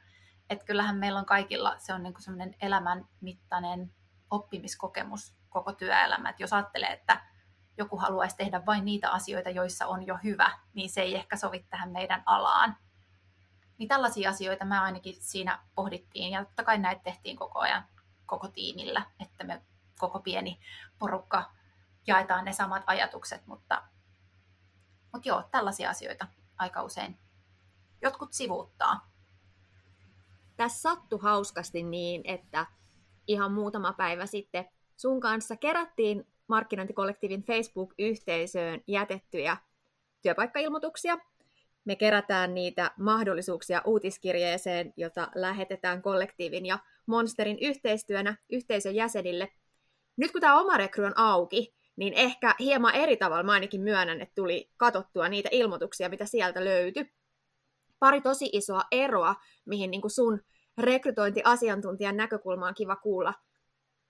Et 0.49 0.63
kyllähän 0.63 0.97
meillä 0.97 1.19
on 1.19 1.25
kaikilla, 1.25 1.75
se 1.77 1.93
on 1.93 2.03
niinku 2.03 2.21
semmoinen 2.21 2.55
elämän 2.61 3.05
mittainen 3.21 3.91
oppimiskokemus 4.31 5.35
koko 5.49 5.73
työelämä. 5.73 6.29
Et 6.29 6.39
jos 6.39 6.53
ajattelee, 6.53 6.93
että 6.93 7.21
joku 7.77 7.97
haluaisi 7.97 8.37
tehdä 8.37 8.65
vain 8.65 8.85
niitä 8.85 9.11
asioita, 9.11 9.49
joissa 9.49 9.87
on 9.87 10.07
jo 10.07 10.17
hyvä, 10.23 10.59
niin 10.73 10.89
se 10.89 11.01
ei 11.01 11.15
ehkä 11.15 11.37
sovi 11.37 11.65
tähän 11.69 11.91
meidän 11.91 12.23
alaan. 12.25 12.77
Niin 13.77 13.89
tällaisia 13.89 14.29
asioita 14.29 14.65
me 14.65 14.79
ainakin 14.79 15.15
siinä 15.19 15.59
pohdittiin 15.75 16.31
ja 16.31 16.45
totta 16.45 16.63
kai 16.63 16.77
näitä 16.77 17.01
tehtiin 17.03 17.37
koko 17.37 17.59
ajan 17.59 17.85
koko 18.25 18.47
tiimillä, 18.47 19.05
että 19.19 19.43
me 19.43 19.61
koko 19.99 20.19
pieni 20.19 20.59
porukka 20.99 21.51
jaetaan 22.07 22.45
ne 22.45 22.53
samat 22.53 22.83
ajatukset, 22.87 23.47
mutta, 23.47 23.83
mutta 25.13 25.29
joo, 25.29 25.43
tällaisia 25.51 25.89
asioita 25.89 26.27
aika 26.57 26.83
usein 26.83 27.19
jotkut 28.01 28.33
sivuuttaa. 28.33 29.11
Tässä 30.57 30.81
sattui 30.81 31.19
hauskasti 31.21 31.83
niin, 31.83 32.21
että 32.25 32.65
ihan 33.27 33.53
muutama 33.53 33.93
päivä 33.93 34.25
sitten 34.25 34.65
sun 34.97 35.19
kanssa 35.19 35.55
kerättiin 35.55 36.27
markkinointikollektiivin 36.47 37.43
Facebook-yhteisöön 37.43 38.81
jätettyjä 38.87 39.57
työpaikkailmoituksia. 40.21 41.17
me 41.85 41.95
kerätään 41.95 42.53
niitä 42.53 42.91
mahdollisuuksia 42.99 43.81
uutiskirjeeseen, 43.85 44.93
jota 44.97 45.27
lähetetään 45.35 46.01
kollektiivin 46.01 46.65
ja 46.65 46.79
Monsterin 47.05 47.57
yhteistyönä 47.61 48.35
yhteisön 48.49 48.95
jäsenille. 48.95 49.51
Nyt 50.17 50.31
kun 50.31 50.41
tämä 50.41 50.59
oma 50.59 50.77
rekry 50.77 51.05
on 51.05 51.17
auki, 51.17 51.75
niin 51.95 52.13
ehkä 52.13 52.55
hieman 52.59 52.95
eri 52.95 53.17
tavalla 53.17 53.43
mä 53.43 53.51
ainakin 53.51 53.81
myönnän, 53.81 54.21
että 54.21 54.35
tuli 54.35 54.71
katottua 54.77 55.29
niitä 55.29 55.49
ilmoituksia, 55.51 56.09
mitä 56.09 56.25
sieltä 56.25 56.65
löytyi. 56.65 57.13
Pari 57.99 58.21
tosi 58.21 58.49
isoa 58.53 58.81
eroa, 58.91 59.35
mihin 59.65 59.91
niin 59.91 60.01
kuin 60.01 60.11
sun 60.11 60.41
rekrytointiasiantuntijan 60.77 62.17
näkökulma 62.17 62.67
on 62.67 62.73
kiva 62.73 62.95
kuulla. 62.95 63.33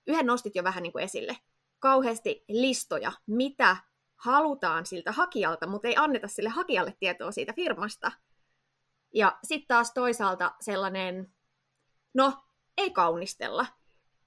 Yhden 0.08 0.26
nostit 0.26 0.56
jo 0.56 0.64
vähän 0.64 0.84
niin 0.84 0.94
kuin 0.94 1.04
esille. 1.04 1.38
Kauheasti 1.80 2.46
listoja, 2.48 3.12
mitä 3.28 3.78
halutaan 4.16 4.86
siltä 4.86 5.12
hakijalta, 5.12 5.68
mutta 5.68 5.88
ei 5.88 5.96
anneta 5.98 6.28
sille 6.28 6.50
hakijalle 6.50 6.96
tietoa 7.00 7.32
siitä 7.32 7.54
firmasta. 7.54 8.12
Ja 9.14 9.40
sitten 9.44 9.68
taas 9.68 9.94
toisaalta 9.94 10.56
sellainen, 10.60 11.34
no, 12.14 12.34
ei 12.78 12.92
kaunistella. 12.92 13.66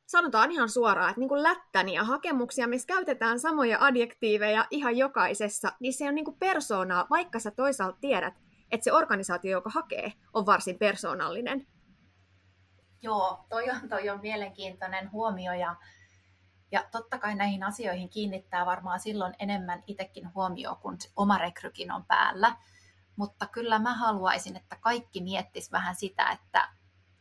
Sanotaan 0.08 0.52
ihan 0.52 0.68
suoraan, 0.68 1.10
että 1.10 1.20
niin 1.20 1.28
kuin 1.28 1.42
lättäniä 1.42 2.04
hakemuksia, 2.04 2.68
missä 2.68 2.86
käytetään 2.86 3.40
samoja 3.40 3.78
adjektiiveja 3.80 4.66
ihan 4.70 4.96
jokaisessa, 4.96 5.72
niin 5.80 5.92
se 5.92 6.08
on 6.08 6.14
niin 6.14 6.24
kuin 6.24 6.38
persoonaa, 6.38 7.06
vaikka 7.10 7.38
sä 7.38 7.50
toisaalta 7.50 7.98
tiedät, 8.00 8.34
että 8.70 8.84
se 8.84 8.92
organisaatio, 8.92 9.50
joka 9.50 9.70
hakee, 9.70 10.12
on 10.32 10.46
varsin 10.46 10.78
persoonallinen. 10.78 11.66
Joo, 13.02 13.46
toi 13.48 13.70
on, 13.70 13.88
toi 13.88 14.10
on 14.10 14.20
mielenkiintoinen 14.20 15.12
huomio 15.12 15.52
ja, 15.52 15.76
ja 16.72 16.84
totta 16.92 17.18
kai 17.18 17.34
näihin 17.34 17.62
asioihin 17.62 18.08
kiinnittää 18.08 18.66
varmaan 18.66 19.00
silloin 19.00 19.34
enemmän 19.38 19.82
itsekin 19.86 20.34
huomioon, 20.34 20.76
kun 20.76 20.98
oma 21.16 21.38
rekrykin 21.38 21.92
on 21.92 22.04
päällä. 22.04 22.56
Mutta 23.16 23.46
kyllä 23.46 23.78
mä 23.78 23.94
haluaisin, 23.94 24.56
että 24.56 24.76
kaikki 24.80 25.20
miettis 25.20 25.72
vähän 25.72 25.94
sitä, 25.94 26.30
että 26.30 26.68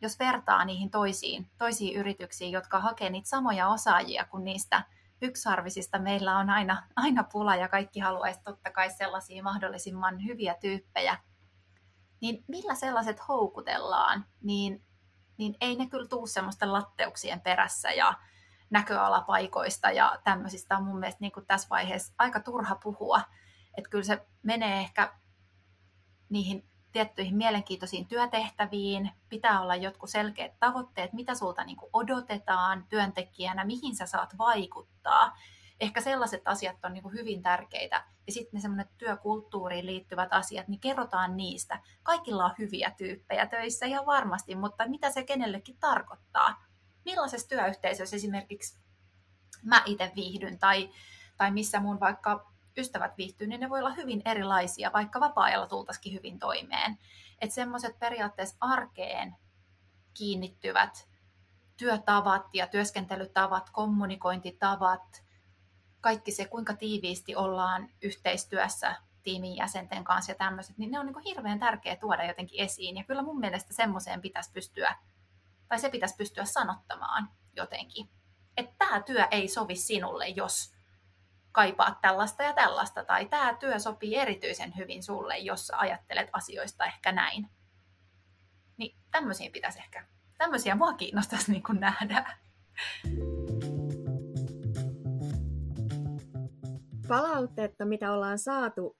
jos 0.02 0.20
vertaa 0.20 0.66
niihin 0.66 0.92
toisiin, 0.92 1.52
toisiin 1.58 1.98
yrityksiin, 1.98 2.52
jotka 2.52 2.80
hakee 2.80 3.10
niitä 3.10 3.30
samoja 3.30 3.68
osaajia 3.68 4.26
kuin 4.26 4.44
niistä 4.44 4.84
yksarvisista, 5.22 6.00
meillä 6.00 6.38
on 6.38 6.50
aina, 6.50 6.88
aina 6.96 7.24
pula 7.24 7.56
ja 7.56 7.68
kaikki 7.68 8.00
haluaisi 8.00 8.40
totta 8.44 8.72
kai 8.72 8.90
sellaisia 8.90 9.44
mahdollisimman 9.44 10.26
hyviä 10.26 10.56
tyyppejä, 10.62 11.18
niin 12.22 12.44
millä 12.48 12.76
sellaiset 12.76 13.28
houkutellaan, 13.28 14.26
niin 14.42 14.88
niin 15.38 15.56
ei 15.62 15.76
ne 15.76 15.88
kyllä 15.88 16.08
tuu 16.08 16.28
semmoisten 16.28 16.74
latteuksien 16.74 17.42
perässä 17.42 17.92
ja 17.92 18.14
näköalapaikoista 18.70 19.92
ja 19.92 20.20
tämmöisistä. 20.24 20.78
On 20.78 20.84
mun 20.84 21.00
mielestä 21.00 21.22
niin 21.22 21.32
kuin 21.32 21.46
tässä 21.46 21.68
vaiheessa 21.70 22.14
aika 22.18 22.40
turha 22.40 22.76
puhua. 22.84 23.22
Että 23.78 23.90
kyllä 23.90 24.04
se 24.04 24.28
menee 24.44 24.80
ehkä 24.80 25.14
niihin 26.30 26.70
tiettyihin 26.98 27.36
mielenkiintoisiin 27.36 28.08
työtehtäviin, 28.08 29.12
pitää 29.30 29.62
olla 29.62 29.76
jotkut 29.76 30.10
selkeät 30.10 30.60
tavoitteet, 30.60 31.14
mitä 31.14 31.36
sulta 31.36 31.64
niin 31.64 31.78
kuin 31.78 31.90
odotetaan 31.94 32.86
työntekijänä, 32.90 33.66
mihin 33.66 33.96
sä 33.96 34.06
saat 34.06 34.38
vaikuttaa. 34.38 35.38
Ehkä 35.80 36.02
sellaiset 36.02 36.42
asiat 36.46 36.86
on 36.86 36.94
niin 36.94 37.04
kuin 37.04 37.14
hyvin 37.14 37.44
tärkeitä 37.44 38.04
ja 38.28 38.34
sitten 38.34 38.58
ne 38.58 38.62
semmoiset 38.62 38.98
työkulttuuriin 38.98 39.86
liittyvät 39.86 40.34
asiat, 40.34 40.68
niin 40.68 40.80
kerrotaan 40.80 41.38
niistä. 41.38 41.80
Kaikilla 42.04 42.46
on 42.46 42.56
hyviä 42.60 42.92
tyyppejä 42.98 43.46
töissä 43.46 43.86
ihan 43.86 44.06
varmasti, 44.06 44.56
mutta 44.56 44.88
mitä 44.88 45.12
se 45.12 45.24
kenellekin 45.24 45.78
tarkoittaa? 45.80 46.64
Millaisessa 47.06 47.50
työyhteisössä 47.50 48.16
esimerkiksi 48.16 48.80
mä 49.64 49.82
itse 49.86 50.12
viihdyn 50.16 50.60
tai, 50.60 50.90
tai 51.38 51.52
missä 51.52 51.80
mun 51.80 52.00
vaikka 52.00 52.52
ystävät 52.78 53.18
viihtyy, 53.18 53.48
niin 53.48 53.60
ne 53.60 53.70
voi 53.70 53.80
olla 53.80 53.94
hyvin 53.94 54.22
erilaisia, 54.26 54.94
vaikka 54.94 55.20
vapaa-ajalla 55.20 55.68
tultaisikin 55.68 56.14
hyvin 56.14 56.40
toimeen. 56.40 56.98
Että 57.42 57.56
semmoiset 57.56 58.00
periaatteessa 58.00 58.58
arkeen 58.60 59.36
kiinnittyvät 60.14 61.08
työtavat 61.78 62.46
ja 62.54 62.68
työskentelytavat, 62.68 63.70
kommunikointitavat, 63.70 65.24
kaikki 66.02 66.32
se, 66.32 66.46
kuinka 66.46 66.74
tiiviisti 66.74 67.36
ollaan 67.36 67.90
yhteistyössä 68.02 68.96
tiimin 69.24 69.56
jäsenten 69.56 70.04
kanssa 70.04 70.32
ja 70.32 70.36
tämmöiset, 70.36 70.78
niin 70.78 70.92
ne 70.92 71.00
on 71.00 71.06
niin 71.06 71.24
hirveän 71.26 71.60
tärkeä 71.60 71.96
tuoda 71.96 72.26
jotenkin 72.26 72.60
esiin. 72.60 72.98
Ja 72.98 73.04
kyllä 73.04 73.22
mun 73.22 73.40
mielestä 73.40 73.74
semmoiseen 73.74 74.22
pitäisi 74.22 74.52
pystyä, 74.52 74.96
tai 75.68 75.80
se 75.80 75.90
pitäisi 75.90 76.16
pystyä 76.16 76.46
sanottamaan 76.46 77.30
jotenkin. 77.56 78.10
Että 78.58 78.76
tämä 78.78 79.02
työ 79.02 79.28
ei 79.32 79.48
sovi 79.48 79.76
sinulle, 79.76 80.28
jos 80.28 80.77
kaipaat 81.58 82.02
tällaista 82.02 82.44
ja 82.44 82.54
tällaista, 82.54 83.06
tai 83.06 83.26
tämä 83.26 83.58
työ 83.60 83.80
sopii 83.80 84.16
erityisen 84.16 84.74
hyvin 84.78 85.04
sulle, 85.04 85.38
jos 85.38 85.72
ajattelet 85.76 86.30
asioista 86.34 86.86
ehkä 86.86 87.12
näin. 87.12 87.50
Niin 88.78 88.98
tämmöisiä 89.12 89.50
pitäisi 89.54 89.80
ehkä, 89.80 90.06
tämmöisiä 90.38 90.76
mua 90.76 90.94
kiinnostaisi 90.94 91.52
niin 91.52 91.64
kuin 91.64 91.80
nähdä. 91.80 92.38
palautteetta, 97.08 97.86
mitä 97.86 98.14
ollaan 98.14 98.40
saatu, 98.40 98.98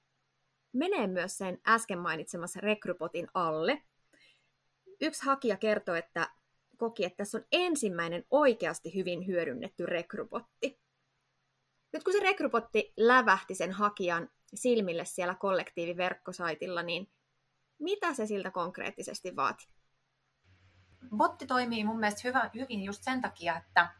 menee 0.72 1.06
myös 1.06 1.38
sen 1.38 1.58
äsken 1.68 1.98
mainitsemassa 1.98 2.60
rekrypotin 2.60 3.28
alle. 3.34 3.82
Yksi 5.00 5.24
hakija 5.24 5.56
kertoi, 5.56 5.98
että 5.98 6.30
koki, 6.76 7.04
että 7.04 7.16
tässä 7.16 7.38
on 7.38 7.44
ensimmäinen 7.52 8.24
oikeasti 8.30 8.94
hyvin 8.94 9.26
hyödynnetty 9.26 9.86
rekrypotti. 9.86 10.87
Nyt 11.92 12.04
kun 12.04 12.12
se 12.12 12.20
rekrypotti 12.20 12.92
lävähti 12.96 13.54
sen 13.54 13.72
hakijan 13.72 14.30
silmille 14.54 15.04
siellä 15.04 15.34
kollektiiviverkkosaitilla, 15.34 16.82
niin 16.82 17.12
mitä 17.78 18.14
se 18.14 18.26
siltä 18.26 18.50
konkreettisesti 18.50 19.36
vaati? 19.36 19.68
Botti 21.16 21.46
toimii 21.46 21.84
mun 21.84 22.00
mielestä 22.00 22.28
hyvä, 22.28 22.50
hyvin 22.54 22.84
just 22.84 23.02
sen 23.02 23.20
takia, 23.20 23.56
että 23.56 23.94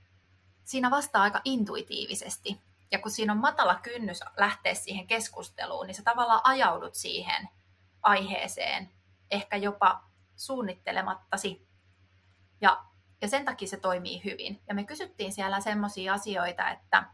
siinä 0.65 0.91
vastaa 0.91 1.23
aika 1.23 1.41
intuitiivisesti 1.45 2.61
ja 2.91 2.99
kun 2.99 3.11
siinä 3.11 3.33
on 3.33 3.39
matala 3.39 3.75
kynnys 3.75 4.21
lähteä 4.37 4.75
siihen 4.75 5.07
keskusteluun, 5.07 5.87
niin 5.87 5.95
sä 5.95 6.03
tavallaan 6.03 6.41
ajaudut 6.45 6.95
siihen 6.95 7.49
aiheeseen, 8.03 8.91
ehkä 9.31 9.57
jopa 9.57 10.05
suunnittelemattasi. 10.37 11.69
Ja, 12.61 12.85
ja 13.23 13.29
sen 13.29 13.45
takia 13.45 13.69
se 13.69 13.77
toimii 13.77 14.25
hyvin. 14.25 14.63
Ja 14.69 14.75
me 14.75 14.85
kysyttiin 14.85 15.33
siellä 15.33 15.61
semmoisia 15.61 16.15
asioita, 16.15 16.71
että 16.71 17.05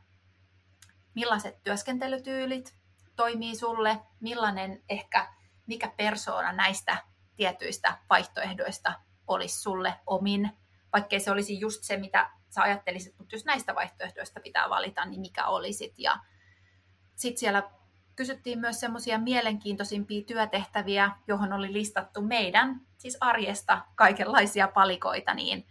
millaiset 1.15 1.63
työskentelytyylit 1.63 2.75
toimii 3.17 3.57
sulle, 3.57 3.99
millainen 4.21 4.83
ehkä, 4.89 5.35
mikä 5.67 5.93
persoona 5.97 6.53
näistä 6.53 6.97
tietyistä 7.37 7.99
vaihtoehdoista 8.11 8.93
olisi 9.27 9.61
sulle 9.61 9.95
omin, 10.07 10.51
vaikkei 10.93 11.21
se 11.21 11.31
olisi 11.31 11.61
just 11.61 11.83
se, 11.83 11.97
mitä 11.97 12.31
sä 12.51 12.63
ajattelisit, 12.63 13.19
mutta 13.19 13.35
jos 13.35 13.45
näistä 13.45 13.75
vaihtoehdoista 13.75 14.41
pitää 14.41 14.71
valita, 14.71 15.05
niin 15.05 15.21
mikä 15.21 15.47
olisit. 15.47 15.99
Ja 15.99 16.19
sitten 17.17 17.41
siellä 17.41 17.71
kysyttiin 18.17 18.59
myös 18.59 18.81
semmoisia 18.81 19.19
mielenkiintoisimpia 19.19 20.25
työtehtäviä, 20.25 21.11
johon 21.27 21.53
oli 21.53 21.73
listattu 21.73 22.23
meidän 22.23 22.81
siis 22.99 23.17
arjesta 23.21 23.85
kaikenlaisia 23.95 24.69
palikoita, 24.69 25.35
niin 25.35 25.67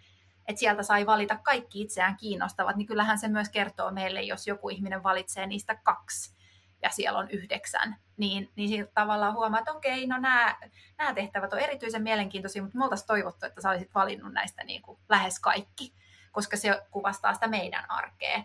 että 0.47 0.59
sieltä 0.59 0.83
sai 0.83 1.05
valita 1.05 1.37
kaikki 1.37 1.81
itseään 1.81 2.17
kiinnostavat, 2.17 2.75
niin 2.75 2.87
kyllähän 2.87 3.17
se 3.17 3.27
myös 3.27 3.49
kertoo 3.49 3.91
meille, 3.91 4.21
jos 4.21 4.47
joku 4.47 4.69
ihminen 4.69 5.03
valitsee 5.03 5.47
niistä 5.47 5.75
kaksi 5.75 6.35
ja 6.81 6.89
siellä 6.89 7.19
on 7.19 7.29
yhdeksän, 7.29 7.95
niin, 8.17 8.51
niin 8.55 8.69
siitä 8.69 8.91
tavallaan 8.93 9.33
huomaa, 9.33 9.59
että 9.59 9.73
okei, 9.73 10.07
no 10.07 10.17
nämä, 10.17 10.55
nämä 10.97 11.13
tehtävät 11.13 11.53
on 11.53 11.59
erityisen 11.59 12.03
mielenkiintoisia, 12.03 12.61
mutta 12.61 12.77
me 12.77 12.83
oltaisiin 12.83 13.07
toivottu, 13.07 13.45
että 13.45 13.61
sä 13.61 13.69
olisit 13.69 13.95
valinnut 13.95 14.33
näistä 14.33 14.63
niin 14.63 14.81
kuin 14.81 14.99
lähes 15.09 15.39
kaikki 15.39 15.93
koska 16.33 16.57
se 16.57 16.81
kuvastaa 16.91 17.33
sitä 17.33 17.47
meidän 17.47 17.91
arkea. 17.91 18.43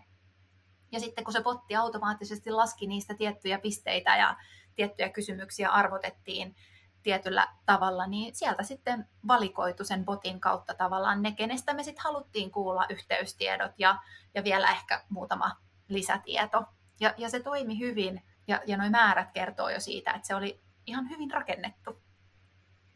Ja 0.91 0.99
sitten 0.99 1.23
kun 1.23 1.33
se 1.33 1.41
potti 1.41 1.75
automaattisesti 1.75 2.51
laski 2.51 2.87
niistä 2.87 3.13
tiettyjä 3.13 3.59
pisteitä 3.59 4.17
ja 4.17 4.35
tiettyjä 4.75 5.09
kysymyksiä 5.09 5.69
arvotettiin 5.69 6.55
tietyllä 7.03 7.47
tavalla, 7.65 8.07
niin 8.07 8.35
sieltä 8.35 8.63
sitten 8.63 9.07
valikoitu 9.27 9.83
sen 9.83 10.05
botin 10.05 10.39
kautta 10.39 10.73
tavallaan 10.73 11.21
ne, 11.21 11.31
kenestä 11.31 11.73
me 11.73 11.83
sitten 11.83 12.03
haluttiin 12.03 12.51
kuulla 12.51 12.85
yhteystiedot 12.89 13.71
ja, 13.77 13.99
ja 14.35 14.43
vielä 14.43 14.71
ehkä 14.71 15.03
muutama 15.09 15.51
lisätieto. 15.87 16.63
Ja, 16.99 17.13
ja 17.17 17.29
se 17.29 17.39
toimi 17.39 17.79
hyvin 17.79 18.21
ja, 18.47 18.61
ja 18.67 18.77
nuo 18.77 18.89
määrät 18.89 19.31
kertoo 19.31 19.69
jo 19.69 19.79
siitä, 19.79 20.11
että 20.11 20.27
se 20.27 20.35
oli 20.35 20.61
ihan 20.85 21.09
hyvin 21.09 21.31
rakennettu. 21.31 22.01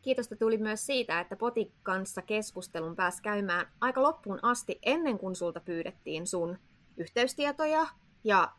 Kiitosta 0.01 0.35
tuli 0.35 0.57
myös 0.57 0.85
siitä, 0.85 1.19
että 1.19 1.35
Potin 1.35 1.73
kanssa 1.83 2.21
keskustelun 2.21 2.95
pääsi 2.95 3.21
käymään 3.21 3.65
aika 3.81 4.03
loppuun 4.03 4.39
asti 4.41 4.79
ennen 4.81 5.19
kuin 5.19 5.35
sulta 5.35 5.59
pyydettiin 5.59 6.27
sun 6.27 6.59
yhteystietoja. 6.97 7.87
Ja 8.23 8.51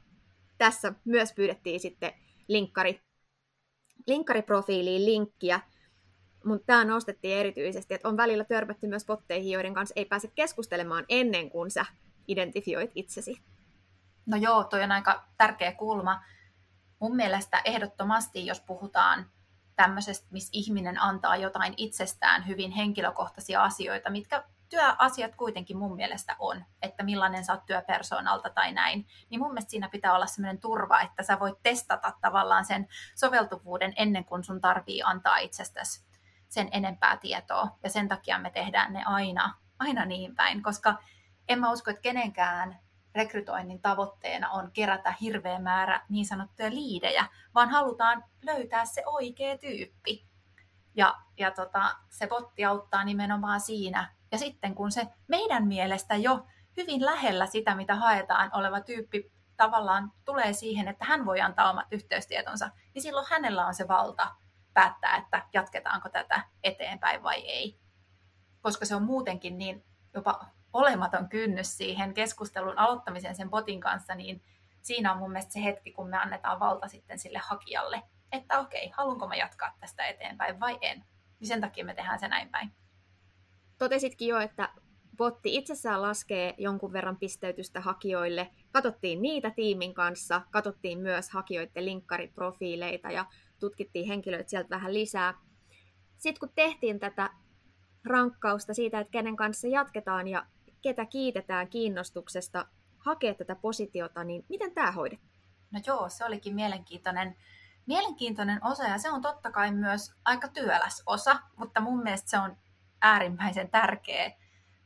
tässä 0.58 0.92
myös 1.04 1.32
pyydettiin 1.32 1.80
sitten 1.80 2.12
linkkari, 2.48 3.00
linkkariprofiiliin 4.06 5.04
linkkiä. 5.04 5.60
Mutta 6.44 6.66
tämä 6.66 6.84
nostettiin 6.84 7.38
erityisesti, 7.38 7.94
että 7.94 8.08
on 8.08 8.16
välillä 8.16 8.44
törmätty 8.44 8.86
myös 8.86 9.04
potteihin, 9.04 9.52
joiden 9.52 9.74
kanssa 9.74 9.92
ei 9.96 10.04
pääse 10.04 10.28
keskustelemaan 10.34 11.04
ennen 11.08 11.50
kuin 11.50 11.70
sä 11.70 11.86
identifioit 12.28 12.90
itsesi. 12.94 13.42
No 14.26 14.36
joo, 14.36 14.64
toi 14.64 14.82
on 14.82 14.92
aika 14.92 15.24
tärkeä 15.36 15.72
kulma. 15.72 16.22
Mun 16.98 17.16
mielestä 17.16 17.62
ehdottomasti, 17.64 18.46
jos 18.46 18.60
puhutaan 18.60 19.30
tämmöisestä, 19.76 20.26
missä 20.30 20.50
ihminen 20.52 21.02
antaa 21.02 21.36
jotain 21.36 21.74
itsestään 21.76 22.46
hyvin 22.46 22.70
henkilökohtaisia 22.70 23.62
asioita, 23.62 24.10
mitkä 24.10 24.44
työasiat 24.74 25.34
kuitenkin 25.34 25.78
mun 25.78 25.96
mielestä 25.96 26.36
on, 26.38 26.64
että 26.82 27.02
millainen 27.02 27.44
sä 27.44 27.52
oot 27.52 27.66
työpersonalta 27.66 28.50
tai 28.50 28.72
näin, 28.72 29.06
niin 29.30 29.40
mun 29.40 29.50
mielestä 29.50 29.70
siinä 29.70 29.88
pitää 29.88 30.14
olla 30.14 30.26
sellainen 30.26 30.60
turva, 30.60 31.00
että 31.00 31.22
sä 31.22 31.40
voit 31.40 31.62
testata 31.62 32.12
tavallaan 32.20 32.64
sen 32.64 32.88
soveltuvuuden 33.14 33.92
ennen 33.96 34.24
kuin 34.24 34.44
sun 34.44 34.60
tarvii 34.60 35.02
antaa 35.02 35.38
itsestäsi 35.38 36.04
sen 36.48 36.68
enempää 36.72 37.16
tietoa. 37.16 37.78
Ja 37.82 37.90
sen 37.90 38.08
takia 38.08 38.38
me 38.38 38.50
tehdään 38.50 38.92
ne 38.92 39.02
aina, 39.06 39.54
aina 39.78 40.04
niin 40.04 40.34
päin, 40.34 40.62
koska 40.62 40.94
en 41.48 41.60
mä 41.60 41.72
usko, 41.72 41.90
että 41.90 42.02
kenenkään 42.02 42.78
rekrytoinnin 43.14 43.82
tavoitteena 43.82 44.50
on 44.50 44.70
kerätä 44.72 45.14
hirveä 45.20 45.58
määrä 45.58 46.00
niin 46.08 46.26
sanottuja 46.26 46.70
liidejä, 46.70 47.26
vaan 47.54 47.68
halutaan 47.68 48.24
löytää 48.42 48.84
se 48.84 49.02
oikea 49.06 49.58
tyyppi. 49.58 50.26
Ja, 50.96 51.14
ja 51.38 51.50
tota, 51.50 51.96
se 52.08 52.26
botti 52.26 52.64
auttaa 52.64 53.04
nimenomaan 53.04 53.60
siinä. 53.60 54.14
Ja 54.34 54.38
sitten 54.38 54.74
kun 54.74 54.92
se 54.92 55.06
meidän 55.28 55.66
mielestä 55.66 56.16
jo 56.16 56.46
hyvin 56.76 57.04
lähellä 57.04 57.46
sitä, 57.46 57.74
mitä 57.74 57.94
haetaan 57.94 58.50
oleva 58.54 58.80
tyyppi 58.80 59.32
tavallaan 59.56 60.12
tulee 60.24 60.52
siihen, 60.52 60.88
että 60.88 61.04
hän 61.04 61.26
voi 61.26 61.40
antaa 61.40 61.70
omat 61.70 61.86
yhteystietonsa, 61.90 62.70
niin 62.94 63.02
silloin 63.02 63.26
hänellä 63.30 63.66
on 63.66 63.74
se 63.74 63.88
valta 63.88 64.34
päättää, 64.72 65.16
että 65.16 65.42
jatketaanko 65.52 66.08
tätä 66.08 66.42
eteenpäin 66.64 67.22
vai 67.22 67.40
ei. 67.40 67.80
Koska 68.60 68.86
se 68.86 68.94
on 68.94 69.02
muutenkin 69.02 69.58
niin 69.58 69.84
jopa 70.14 70.44
olematon 70.72 71.28
kynnys 71.28 71.76
siihen 71.76 72.14
keskustelun 72.14 72.78
aloittamiseen 72.78 73.34
sen 73.34 73.50
botin 73.50 73.80
kanssa, 73.80 74.14
niin 74.14 74.42
siinä 74.82 75.12
on 75.12 75.18
mun 75.18 75.32
mielestä 75.32 75.52
se 75.52 75.64
hetki, 75.64 75.92
kun 75.92 76.08
me 76.08 76.16
annetaan 76.16 76.60
valta 76.60 76.88
sitten 76.88 77.18
sille 77.18 77.38
hakijalle, 77.38 78.02
että 78.32 78.60
okei, 78.60 78.88
haluanko 78.88 79.28
mä 79.28 79.36
jatkaa 79.36 79.76
tästä 79.80 80.06
eteenpäin 80.06 80.60
vai 80.60 80.78
en. 80.80 81.04
Niin 81.40 81.48
sen 81.48 81.60
takia 81.60 81.84
me 81.84 81.94
tehdään 81.94 82.18
se 82.18 82.28
näin 82.28 82.48
päin. 82.48 82.83
Totesitkin 83.78 84.28
jo, 84.28 84.38
että 84.38 84.68
botti 85.16 85.56
itsessään 85.56 86.02
laskee 86.02 86.54
jonkun 86.58 86.92
verran 86.92 87.16
pisteytystä 87.16 87.80
hakijoille. 87.80 88.50
Katottiin 88.72 89.22
niitä 89.22 89.50
tiimin 89.50 89.94
kanssa, 89.94 90.42
katottiin 90.50 90.98
myös 90.98 91.30
hakijoiden 91.30 91.84
linkkariprofiileita 91.84 93.10
ja 93.10 93.26
tutkittiin 93.60 94.06
henkilöitä 94.06 94.50
sieltä 94.50 94.70
vähän 94.70 94.94
lisää. 94.94 95.34
Sitten 96.18 96.40
kun 96.40 96.54
tehtiin 96.54 97.00
tätä 97.00 97.30
rankkausta 98.04 98.74
siitä, 98.74 99.00
että 99.00 99.10
kenen 99.10 99.36
kanssa 99.36 99.68
jatketaan 99.68 100.28
ja 100.28 100.46
ketä 100.82 101.06
kiitetään 101.06 101.68
kiinnostuksesta 101.68 102.66
hakea 102.98 103.34
tätä 103.34 103.54
positiota, 103.54 104.24
niin 104.24 104.44
miten 104.48 104.74
tämä 104.74 104.92
hoidettiin? 104.92 105.40
No 105.70 105.80
joo, 105.86 106.08
se 106.08 106.24
olikin 106.24 106.54
mielenkiintoinen, 106.54 107.36
mielenkiintoinen 107.86 108.64
osa 108.64 108.84
ja 108.84 108.98
se 108.98 109.10
on 109.10 109.22
totta 109.22 109.50
kai 109.50 109.72
myös 109.72 110.14
aika 110.24 110.48
työläs 110.48 111.02
osa, 111.06 111.40
mutta 111.56 111.80
mun 111.80 112.02
mielestä 112.02 112.30
se 112.30 112.38
on 112.38 112.56
äärimmäisen 113.04 113.70
tärkeä, 113.70 114.32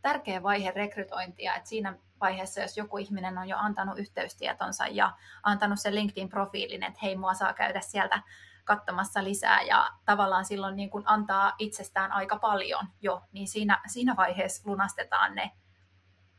tärkeä 0.03 0.43
vaihe 0.43 0.71
rekrytointia, 0.71 1.55
että 1.55 1.69
siinä 1.69 1.99
vaiheessa, 2.21 2.61
jos 2.61 2.77
joku 2.77 2.99
ihminen 2.99 3.39
on 3.39 3.49
jo 3.49 3.57
antanut 3.59 3.99
yhteystietonsa 3.99 4.87
ja 4.87 5.17
antanut 5.43 5.81
sen 5.81 5.95
LinkedIn-profiilin, 5.95 6.83
että 6.85 6.99
hei, 7.03 7.17
mua 7.17 7.35
saa 7.35 7.53
käydä 7.53 7.81
sieltä 7.81 8.23
katsomassa 8.65 9.25
lisää 9.25 9.63
ja 9.63 9.91
tavallaan 10.05 10.45
silloin 10.45 10.77
niin 10.77 10.91
kuin 10.91 11.05
antaa 11.07 11.55
itsestään 11.59 12.13
aika 12.13 12.37
paljon 12.37 12.89
jo, 13.01 13.23
niin 13.33 13.49
siinä, 13.49 13.81
siinä 13.87 14.17
vaiheessa 14.17 14.71
lunastetaan 14.71 15.35
ne 15.35 15.51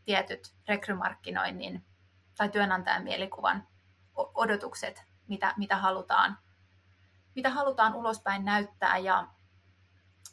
tietyt 0.05 0.55
rekrymarkkinoinnin 0.67 1.86
tai 2.38 2.50
työnantajan 2.50 3.03
mielikuvan 3.03 3.67
odotukset, 4.15 5.03
mitä, 5.27 5.53
mitä, 5.57 5.77
halutaan, 5.77 6.38
mitä 7.36 7.50
halutaan 7.50 7.95
ulospäin 7.95 8.45
näyttää. 8.45 8.98
Ja 8.98 9.27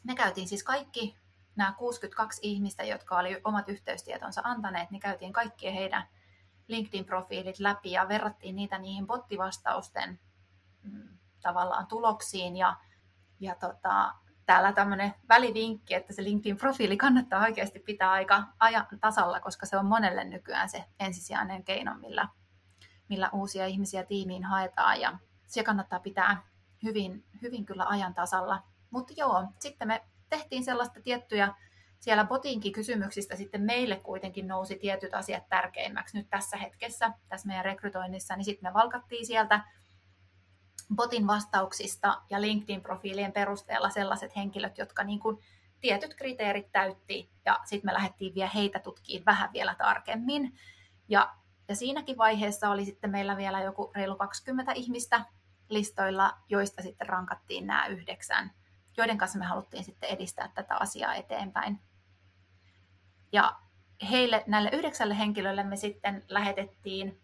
me 0.03 0.15
käytiin 0.15 0.47
siis 0.47 0.63
kaikki 0.63 1.17
nämä 1.57 1.73
62 1.77 2.39
ihmistä, 2.43 2.83
jotka 2.83 3.17
oli 3.17 3.41
omat 3.43 3.69
yhteystietonsa 3.69 4.41
antaneet, 4.43 4.91
niin 4.91 4.99
käytiin 4.99 5.33
kaikkien 5.33 5.73
heidän 5.73 6.07
LinkedIn-profiilit 6.67 7.59
läpi 7.59 7.91
ja 7.91 8.07
verrattiin 8.07 8.55
niitä 8.55 8.77
niihin 8.77 9.07
bottivastausten 9.07 10.19
mm, 10.83 11.17
tavallaan 11.41 11.87
tuloksiin 11.87 12.57
ja, 12.57 12.75
ja 13.39 13.55
tota, 13.55 14.15
täällä 14.45 14.73
tämmöinen 14.73 15.13
välivinkki, 15.29 15.93
että 15.93 16.13
se 16.13 16.23
LinkedIn-profiili 16.23 16.97
kannattaa 16.97 17.43
oikeasti 17.43 17.79
pitää 17.79 18.11
aika 18.11 18.43
ajan 18.59 18.87
tasalla, 18.99 19.39
koska 19.39 19.65
se 19.65 19.77
on 19.77 19.85
monelle 19.85 20.23
nykyään 20.23 20.69
se 20.69 20.85
ensisijainen 20.99 21.63
keino, 21.63 21.95
millä, 21.95 22.27
millä 23.09 23.29
uusia 23.33 23.65
ihmisiä 23.65 24.03
tiimiin 24.03 24.43
haetaan 24.43 25.01
ja 25.01 25.19
se 25.45 25.63
kannattaa 25.63 25.99
pitää 25.99 26.43
hyvin, 26.83 27.25
hyvin 27.41 27.65
kyllä 27.65 27.85
ajan 27.85 28.13
tasalla. 28.13 28.63
Mutta 28.89 29.13
joo, 29.17 29.45
sitten 29.59 29.87
me 29.87 30.05
tehtiin 30.29 30.65
sellaista 30.65 31.01
tiettyjä 31.01 31.53
siellä 31.99 32.25
botinkin 32.25 32.73
kysymyksistä 32.73 33.35
sitten 33.35 33.61
meille 33.61 33.95
kuitenkin 33.95 34.47
nousi 34.47 34.75
tietyt 34.75 35.13
asiat 35.13 35.49
tärkeimmäksi 35.49 36.17
nyt 36.17 36.29
tässä 36.29 36.57
hetkessä, 36.57 37.11
tässä 37.29 37.47
meidän 37.47 37.65
rekrytoinnissa, 37.65 38.35
niin 38.35 38.45
sitten 38.45 38.69
me 38.69 38.73
valkattiin 38.73 39.25
sieltä 39.25 39.63
botin 40.95 41.27
vastauksista 41.27 42.21
ja 42.29 42.41
LinkedIn-profiilien 42.41 43.31
perusteella 43.31 43.89
sellaiset 43.89 44.35
henkilöt, 44.35 44.77
jotka 44.77 45.03
niin 45.03 45.19
kuin 45.19 45.37
tietyt 45.79 46.13
kriteerit 46.13 46.71
täytti, 46.71 47.31
ja 47.45 47.59
sitten 47.65 47.87
me 47.87 47.93
lähdettiin 47.93 48.35
vielä 48.35 48.49
heitä 48.49 48.79
tutkiin 48.79 49.25
vähän 49.25 49.53
vielä 49.53 49.75
tarkemmin. 49.75 50.57
Ja, 51.07 51.35
ja 51.67 51.75
siinäkin 51.75 52.17
vaiheessa 52.17 52.69
oli 52.69 52.85
sitten 52.85 53.11
meillä 53.11 53.37
vielä 53.37 53.61
joku 53.61 53.91
reilu 53.95 54.15
20 54.15 54.71
ihmistä 54.71 55.25
listoilla, 55.69 56.37
joista 56.49 56.81
sitten 56.81 57.09
rankattiin 57.09 57.67
nämä 57.67 57.87
yhdeksän, 57.87 58.51
joiden 58.97 59.17
kanssa 59.17 59.39
me 59.39 59.45
haluttiin 59.45 59.83
sitten 59.83 60.09
edistää 60.09 60.47
tätä 60.55 60.75
asiaa 60.79 61.15
eteenpäin. 61.15 61.79
Ja 63.31 63.59
heille, 64.11 64.43
näille 64.47 64.69
yhdeksälle 64.73 65.17
henkilölle 65.17 65.63
me 65.63 65.75
sitten 65.75 66.23
lähetettiin 66.29 67.21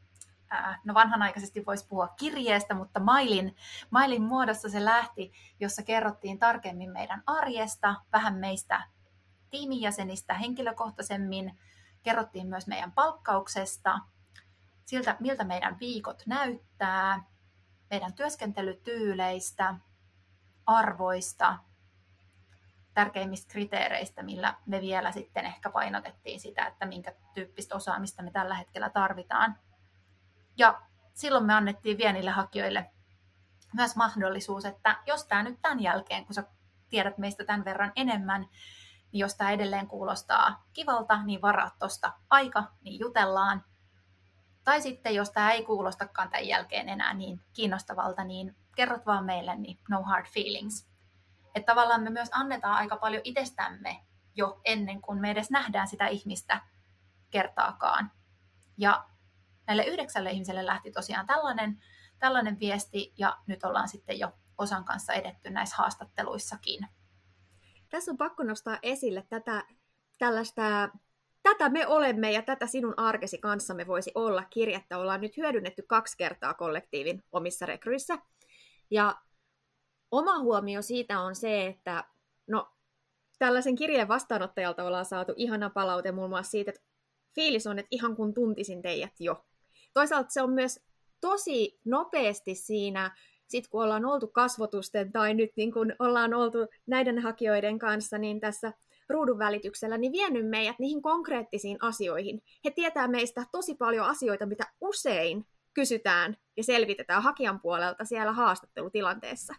no 0.83 0.93
vanhanaikaisesti 0.93 1.65
voisi 1.65 1.87
puhua 1.87 2.07
kirjeestä, 2.07 2.73
mutta 2.73 2.99
mailin, 2.99 3.55
mailin 3.89 4.23
muodossa 4.23 4.69
se 4.69 4.85
lähti, 4.85 5.31
jossa 5.59 5.83
kerrottiin 5.83 6.39
tarkemmin 6.39 6.91
meidän 6.91 7.23
arjesta, 7.25 7.95
vähän 8.11 8.35
meistä 8.35 8.87
tiimijäsenistä 9.49 10.33
henkilökohtaisemmin, 10.33 11.59
kerrottiin 12.03 12.47
myös 12.47 12.67
meidän 12.67 12.91
palkkauksesta, 12.91 13.99
siltä 14.85 15.17
miltä 15.19 15.43
meidän 15.43 15.79
viikot 15.79 16.23
näyttää, 16.25 17.23
meidän 17.89 18.13
työskentelytyyleistä, 18.13 19.75
arvoista, 20.65 21.57
tärkeimmistä 22.93 23.51
kriteereistä, 23.51 24.23
millä 24.23 24.55
me 24.65 24.81
vielä 24.81 25.11
sitten 25.11 25.45
ehkä 25.45 25.69
painotettiin 25.69 26.39
sitä, 26.39 26.65
että 26.65 26.85
minkä 26.85 27.13
tyyppistä 27.33 27.75
osaamista 27.75 28.23
me 28.23 28.31
tällä 28.31 28.55
hetkellä 28.55 28.89
tarvitaan. 28.89 29.57
Ja 30.57 30.81
silloin 31.13 31.45
me 31.45 31.53
annettiin 31.53 31.97
vienille 31.97 32.31
hakijoille 32.31 32.91
myös 33.73 33.95
mahdollisuus, 33.95 34.65
että 34.65 34.97
jos 35.05 35.25
tämä 35.25 35.43
nyt 35.43 35.61
tämän 35.61 35.79
jälkeen, 35.79 36.25
kun 36.25 36.35
sä 36.35 36.43
tiedät 36.89 37.17
meistä 37.17 37.45
tämän 37.45 37.65
verran 37.65 37.91
enemmän, 37.95 38.41
niin 39.11 39.19
jos 39.19 39.35
tämä 39.35 39.51
edelleen 39.51 39.87
kuulostaa 39.87 40.63
kivalta, 40.73 41.23
niin 41.23 41.41
varaat 41.41 41.79
tuosta 41.79 42.13
aika, 42.29 42.63
niin 42.81 42.99
jutellaan. 42.99 43.63
Tai 44.63 44.81
sitten 44.81 45.15
jos 45.15 45.31
tämä 45.31 45.51
ei 45.51 45.65
kuulostakaan 45.65 46.29
tämän 46.29 46.47
jälkeen 46.47 46.89
enää 46.89 47.13
niin 47.13 47.41
kiinnostavalta, 47.53 48.23
niin 48.23 48.55
kerrot 48.75 49.05
vaan 49.05 49.25
meille, 49.25 49.55
niin 49.55 49.79
no 49.89 50.03
hard 50.03 50.25
feelings. 50.25 50.87
Että 51.55 51.71
tavallaan 51.71 52.03
me 52.03 52.09
myös 52.09 52.29
annetaan 52.31 52.75
aika 52.75 52.97
paljon 52.97 53.21
itsestämme 53.25 54.05
jo 54.35 54.61
ennen 54.65 55.01
kuin 55.01 55.21
me 55.21 55.31
edes 55.31 55.51
nähdään 55.51 55.87
sitä 55.87 56.07
ihmistä 56.07 56.61
kertaakaan. 57.29 58.11
Ja 58.77 59.05
näille 59.67 59.85
yhdeksälle 59.85 60.31
ihmiselle 60.31 60.65
lähti 60.65 60.91
tosiaan 60.91 61.25
tällainen, 61.25 61.83
tällainen 62.19 62.59
viesti 62.59 63.13
ja 63.17 63.37
nyt 63.47 63.63
ollaan 63.63 63.89
sitten 63.89 64.19
jo 64.19 64.31
osan 64.57 64.85
kanssa 64.85 65.13
edetty 65.13 65.49
näissä 65.49 65.75
haastatteluissakin. 65.75 66.87
Tässä 67.89 68.11
on 68.11 68.17
pakko 68.17 68.43
nostaa 68.43 68.77
esille 68.81 69.23
tätä 69.29 69.63
tällaista 70.17 70.89
Tätä 71.43 71.69
me 71.69 71.87
olemme 71.87 72.31
ja 72.31 72.41
tätä 72.41 72.67
sinun 72.67 72.93
arkesi 72.97 73.37
kanssamme 73.37 73.87
voisi 73.87 74.11
olla 74.15 74.43
kirjettä. 74.43 74.97
Ollaan 74.97 75.21
nyt 75.21 75.37
hyödynnetty 75.37 75.81
kaksi 75.87 76.17
kertaa 76.17 76.53
kollektiivin 76.53 77.23
omissa 77.31 77.65
rekryissä. 77.65 78.17
Ja 78.91 79.15
oma 80.11 80.39
huomio 80.39 80.81
siitä 80.81 81.19
on 81.19 81.35
se, 81.35 81.67
että 81.67 82.03
no, 82.47 82.71
tällaisen 83.39 83.75
kirjeen 83.75 84.07
vastaanottajalta 84.07 84.83
ollaan 84.83 85.05
saatu 85.05 85.33
ihana 85.35 85.69
palaute 85.69 86.11
muun 86.11 86.29
muassa 86.29 86.51
siitä, 86.51 86.71
että 86.71 86.81
fiilis 87.35 87.67
on, 87.67 87.79
että 87.79 87.87
ihan 87.91 88.15
kun 88.15 88.33
tuntisin 88.33 88.81
teidät 88.81 89.13
jo 89.19 89.45
toisaalta 89.93 90.29
se 90.29 90.41
on 90.41 90.49
myös 90.53 90.79
tosi 91.21 91.79
nopeasti 91.85 92.55
siinä, 92.55 93.15
sit 93.47 93.67
kun 93.67 93.83
ollaan 93.83 94.05
oltu 94.05 94.27
kasvotusten 94.27 95.11
tai 95.11 95.33
nyt 95.33 95.51
niin 95.55 95.71
kun 95.73 95.95
ollaan 95.99 96.33
oltu 96.33 96.57
näiden 96.87 97.19
hakijoiden 97.19 97.79
kanssa, 97.79 98.17
niin 98.17 98.39
tässä 98.39 98.73
ruudun 99.09 99.39
välityksellä, 99.39 99.97
niin 99.97 100.11
vienyt 100.11 100.49
meidät 100.49 100.79
niihin 100.79 101.01
konkreettisiin 101.01 101.77
asioihin. 101.81 102.41
He 102.65 102.71
tietää 102.71 103.07
meistä 103.07 103.45
tosi 103.51 103.75
paljon 103.75 104.05
asioita, 104.05 104.45
mitä 104.45 104.63
usein 104.81 105.45
kysytään 105.73 106.37
ja 106.57 106.63
selvitetään 106.63 107.23
hakijan 107.23 107.59
puolelta 107.59 108.05
siellä 108.05 108.31
haastattelutilanteessa. 108.31 109.53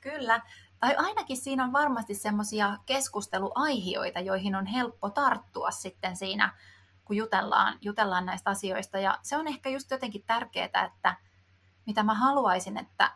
Kyllä, 0.00 0.40
tai 0.80 0.96
ainakin 0.96 1.36
siinä 1.36 1.64
on 1.64 1.72
varmasti 1.72 2.14
semmoisia 2.14 2.76
keskusteluaihioita, 2.86 4.20
joihin 4.20 4.54
on 4.54 4.66
helppo 4.66 5.10
tarttua 5.10 5.70
sitten 5.70 6.16
siinä, 6.16 6.54
kun 7.04 7.16
jutellaan, 7.16 7.78
jutellaan 7.80 8.26
näistä 8.26 8.50
asioista. 8.50 8.98
Ja 8.98 9.18
se 9.22 9.36
on 9.36 9.48
ehkä 9.48 9.70
just 9.70 9.90
jotenkin 9.90 10.24
tärkeää, 10.26 10.84
että 10.94 11.16
mitä 11.86 12.02
mä 12.02 12.14
haluaisin, 12.14 12.78
että 12.78 13.12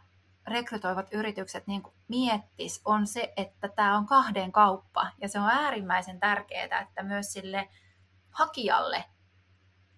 rekrytoivat 0.47 1.09
yritykset 1.13 1.67
niin 1.67 1.83
miettis, 2.09 2.81
on 2.85 3.07
se, 3.07 3.33
että 3.37 3.69
tämä 3.69 3.97
on 3.97 4.07
kahden 4.07 4.53
kauppa. 4.53 5.11
Ja 5.21 5.29
se 5.29 5.41
on 5.41 5.49
äärimmäisen 5.49 6.21
tärkeää, 6.21 6.81
että 6.81 7.03
myös 7.03 7.33
sille 7.33 7.69
hakijalle, 8.31 9.05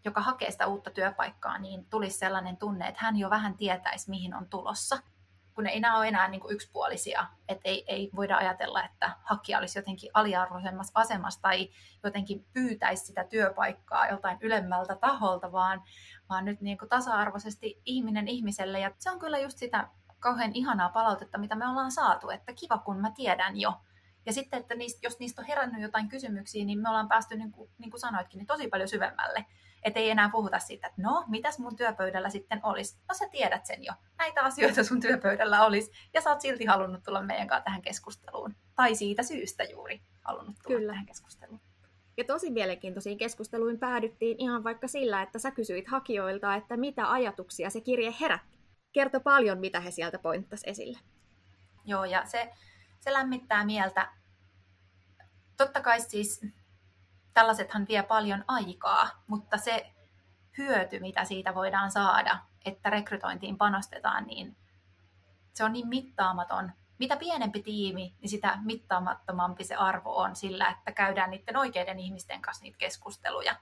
joka 0.04 0.20
hakee 0.20 0.50
sitä 0.50 0.66
uutta 0.66 0.90
työpaikkaa, 0.90 1.58
niin 1.58 1.86
tulisi 1.86 2.18
sellainen 2.18 2.56
tunne, 2.56 2.88
että 2.88 3.00
hän 3.02 3.16
jo 3.16 3.30
vähän 3.30 3.56
tietäisi, 3.56 4.10
mihin 4.10 4.34
on 4.34 4.48
tulossa. 4.48 4.98
Kun 5.54 5.66
ei 5.66 5.76
enää 5.76 5.96
ole 5.96 6.08
enää 6.08 6.28
niin 6.28 6.40
kuin 6.40 6.54
yksipuolisia, 6.54 7.26
että 7.48 7.68
ei, 7.68 7.84
ei 7.86 8.10
voida 8.16 8.36
ajatella, 8.36 8.84
että 8.84 9.16
hakija 9.22 9.58
olisi 9.58 9.78
jotenkin 9.78 10.10
aliarvoisemmassa 10.14 10.92
asemassa 10.94 11.42
tai 11.42 11.68
jotenkin 12.04 12.46
pyytäisi 12.52 13.06
sitä 13.06 13.24
työpaikkaa 13.24 14.08
joltain 14.08 14.38
ylemmältä 14.40 14.96
taholta, 14.96 15.52
vaan, 15.52 15.82
vaan 16.28 16.44
nyt 16.44 16.60
niin 16.60 16.78
kuin 16.78 16.88
tasa-arvoisesti 16.88 17.82
ihminen 17.84 18.28
ihmiselle. 18.28 18.80
Ja 18.80 18.90
se 18.98 19.10
on 19.10 19.18
kyllä 19.18 19.38
just 19.38 19.58
sitä 19.58 19.88
kauhean 20.20 20.50
ihanaa 20.54 20.88
palautetta, 20.88 21.38
mitä 21.38 21.54
me 21.54 21.68
ollaan 21.68 21.92
saatu, 21.92 22.30
että 22.30 22.52
kiva 22.52 22.78
kun 22.78 23.00
mä 23.00 23.10
tiedän 23.10 23.60
jo. 23.60 23.72
Ja 24.26 24.32
sitten, 24.32 24.60
että 24.60 24.74
niistä, 24.74 25.00
jos 25.02 25.18
niistä 25.18 25.42
on 25.42 25.48
herännyt 25.48 25.82
jotain 25.82 26.08
kysymyksiä, 26.08 26.64
niin 26.64 26.78
me 26.78 26.88
ollaan 26.88 27.08
päästy, 27.08 27.36
niin 27.36 27.52
kuin, 27.52 27.70
niin 27.78 27.90
kuin 27.90 28.00
sanoitkin, 28.00 28.38
niin 28.38 28.46
tosi 28.46 28.68
paljon 28.68 28.88
syvemmälle. 28.88 29.44
Että 29.84 30.00
ei 30.00 30.10
enää 30.10 30.28
puhuta 30.28 30.58
siitä, 30.58 30.86
että 30.86 31.02
no, 31.02 31.24
mitäs 31.28 31.58
mun 31.58 31.76
työpöydällä 31.76 32.30
sitten 32.30 32.60
olisi? 32.62 32.98
No 33.08 33.14
sä 33.14 33.28
tiedät 33.28 33.66
sen 33.66 33.84
jo. 33.84 33.92
Näitä 34.18 34.42
asioita 34.42 34.84
sun 34.84 35.00
työpöydällä 35.00 35.64
olisi. 35.64 35.90
Ja 36.14 36.20
sä 36.20 36.30
oot 36.30 36.40
silti 36.40 36.64
halunnut 36.64 37.02
tulla 37.02 37.22
meidän 37.22 37.48
kanssa 37.48 37.64
tähän 37.64 37.82
keskusteluun. 37.82 38.54
Tai 38.76 38.94
siitä 38.94 39.22
syystä 39.22 39.64
juuri 39.64 40.02
halunnut 40.20 40.56
tulla 40.62 40.78
Kyllä. 40.78 40.92
tähän 40.92 41.06
keskusteluun. 41.06 41.60
Ja 42.16 42.24
tosi 42.24 42.50
mielenkiintoisiin 42.50 43.18
keskusteluihin 43.18 43.78
päädyttiin 43.78 44.36
ihan 44.38 44.64
vaikka 44.64 44.88
sillä, 44.88 45.22
että 45.22 45.38
sä 45.38 45.50
kysyit 45.50 45.88
hakijoilta, 45.88 46.54
että 46.54 46.76
mitä 46.76 47.12
ajatuksia 47.12 47.70
se 47.70 47.80
kirje 47.80 48.14
herätti. 48.20 48.58
Kerto 48.92 49.20
paljon, 49.20 49.58
mitä 49.58 49.80
he 49.80 49.90
sieltä 49.90 50.18
pointtas 50.18 50.60
esille. 50.64 50.98
Joo, 51.84 52.04
ja 52.04 52.26
se, 52.26 52.52
se 53.00 53.12
lämmittää 53.12 53.64
mieltä. 53.64 54.12
Totta 55.56 55.80
kai 55.80 56.00
siis 56.00 56.40
tällaisethan 57.34 57.86
vie 57.88 58.02
paljon 58.02 58.44
aikaa, 58.48 59.08
mutta 59.26 59.58
se 59.58 59.92
hyöty, 60.58 61.00
mitä 61.00 61.24
siitä 61.24 61.54
voidaan 61.54 61.90
saada, 61.90 62.38
että 62.64 62.90
rekrytointiin 62.90 63.58
panostetaan, 63.58 64.24
niin 64.24 64.56
se 65.52 65.64
on 65.64 65.72
niin 65.72 65.88
mittaamaton. 65.88 66.72
Mitä 66.98 67.16
pienempi 67.16 67.62
tiimi, 67.62 68.14
niin 68.20 68.30
sitä 68.30 68.58
mittaamattomampi 68.64 69.64
se 69.64 69.74
arvo 69.74 70.16
on 70.16 70.36
sillä, 70.36 70.68
että 70.68 70.92
käydään 70.92 71.30
niiden 71.30 71.56
oikeiden 71.56 71.98
ihmisten 71.98 72.42
kanssa 72.42 72.62
niitä 72.62 72.78
keskusteluja. 72.78 73.56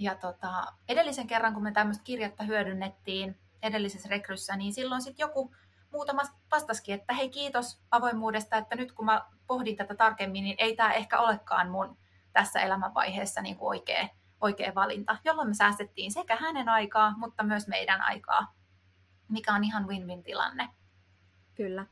Ja 0.00 0.14
tota, 0.14 0.72
edellisen 0.88 1.26
kerran, 1.26 1.54
kun 1.54 1.62
me 1.62 1.72
tämmöistä 1.72 2.04
kirjettä 2.04 2.44
hyödynnettiin 2.44 3.38
edellisessä 3.62 4.08
rekryssä, 4.08 4.56
niin 4.56 4.72
silloin 4.72 5.02
sitten 5.02 5.24
joku 5.24 5.54
muutama 5.92 6.22
vastaskin, 6.50 6.94
että 6.94 7.14
hei 7.14 7.30
kiitos 7.30 7.80
avoimuudesta, 7.90 8.56
että 8.56 8.76
nyt 8.76 8.92
kun 8.92 9.04
mä 9.04 9.24
pohdin 9.46 9.76
tätä 9.76 9.94
tarkemmin, 9.94 10.44
niin 10.44 10.56
ei 10.58 10.76
tämä 10.76 10.92
ehkä 10.92 11.20
olekaan 11.20 11.70
mun 11.70 11.96
tässä 12.34 12.60
elämänvaiheessa 12.60 13.42
niin 13.42 13.56
kuin 13.56 13.68
oikea, 13.68 14.08
oikea 14.40 14.72
valinta, 14.74 15.16
jolloin 15.24 15.48
me 15.48 15.54
säästettiin 15.54 16.12
sekä 16.12 16.36
hänen 16.36 16.68
aikaa, 16.68 17.18
mutta 17.18 17.42
myös 17.42 17.68
meidän 17.68 18.00
aikaa, 18.00 18.54
mikä 19.28 19.54
on 19.54 19.64
ihan 19.64 19.88
win-win 19.88 20.22
tilanne. 20.22 20.68
Kyllä. 21.54 21.86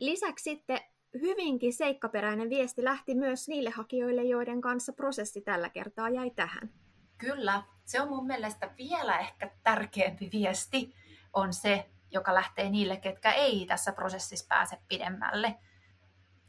Lisäksi 0.00 0.42
sitten 0.42 0.80
hyvinkin 1.20 1.72
seikkaperäinen 1.72 2.50
viesti 2.50 2.84
lähti 2.84 3.14
myös 3.14 3.48
niille 3.48 3.70
hakijoille, 3.70 4.22
joiden 4.22 4.60
kanssa 4.60 4.92
prosessi 4.92 5.40
tällä 5.40 5.68
kertaa 5.68 6.08
jäi 6.08 6.30
tähän. 6.30 6.70
Kyllä, 7.18 7.62
se 7.84 8.00
on 8.00 8.08
mun 8.08 8.26
mielestä 8.26 8.70
vielä 8.78 9.18
ehkä 9.18 9.50
tärkeämpi 9.62 10.28
viesti 10.32 10.94
on 11.32 11.52
se, 11.52 11.90
joka 12.14 12.34
lähtee 12.34 12.70
niille, 12.70 12.96
ketkä 12.96 13.32
ei 13.32 13.66
tässä 13.66 13.92
prosessissa 13.92 14.46
pääse 14.48 14.78
pidemmälle. 14.88 15.58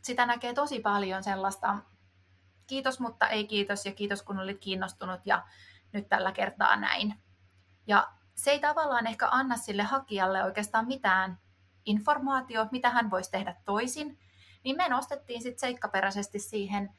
Sitä 0.01 0.25
näkee 0.25 0.53
tosi 0.53 0.79
paljon 0.79 1.23
sellaista 1.23 1.77
kiitos, 2.67 2.99
mutta 2.99 3.29
ei 3.29 3.47
kiitos 3.47 3.85
ja 3.85 3.91
kiitos 3.93 4.23
kun 4.23 4.39
olit 4.39 4.59
kiinnostunut 4.59 5.21
ja 5.25 5.43
nyt 5.91 6.09
tällä 6.09 6.31
kertaa 6.31 6.75
näin. 6.75 7.15
Ja 7.87 8.07
se 8.35 8.51
ei 8.51 8.59
tavallaan 8.59 9.07
ehkä 9.07 9.27
anna 9.31 9.57
sille 9.57 9.83
hakijalle 9.83 10.43
oikeastaan 10.43 10.87
mitään 10.87 11.39
informaatio, 11.85 12.67
mitä 12.71 12.89
hän 12.89 13.11
voisi 13.11 13.31
tehdä 13.31 13.55
toisin, 13.65 14.19
niin 14.63 14.77
me 14.77 14.89
nostettiin 14.89 15.41
sitten 15.41 15.59
seikkaperäisesti 15.59 16.39
siihen, 16.39 16.89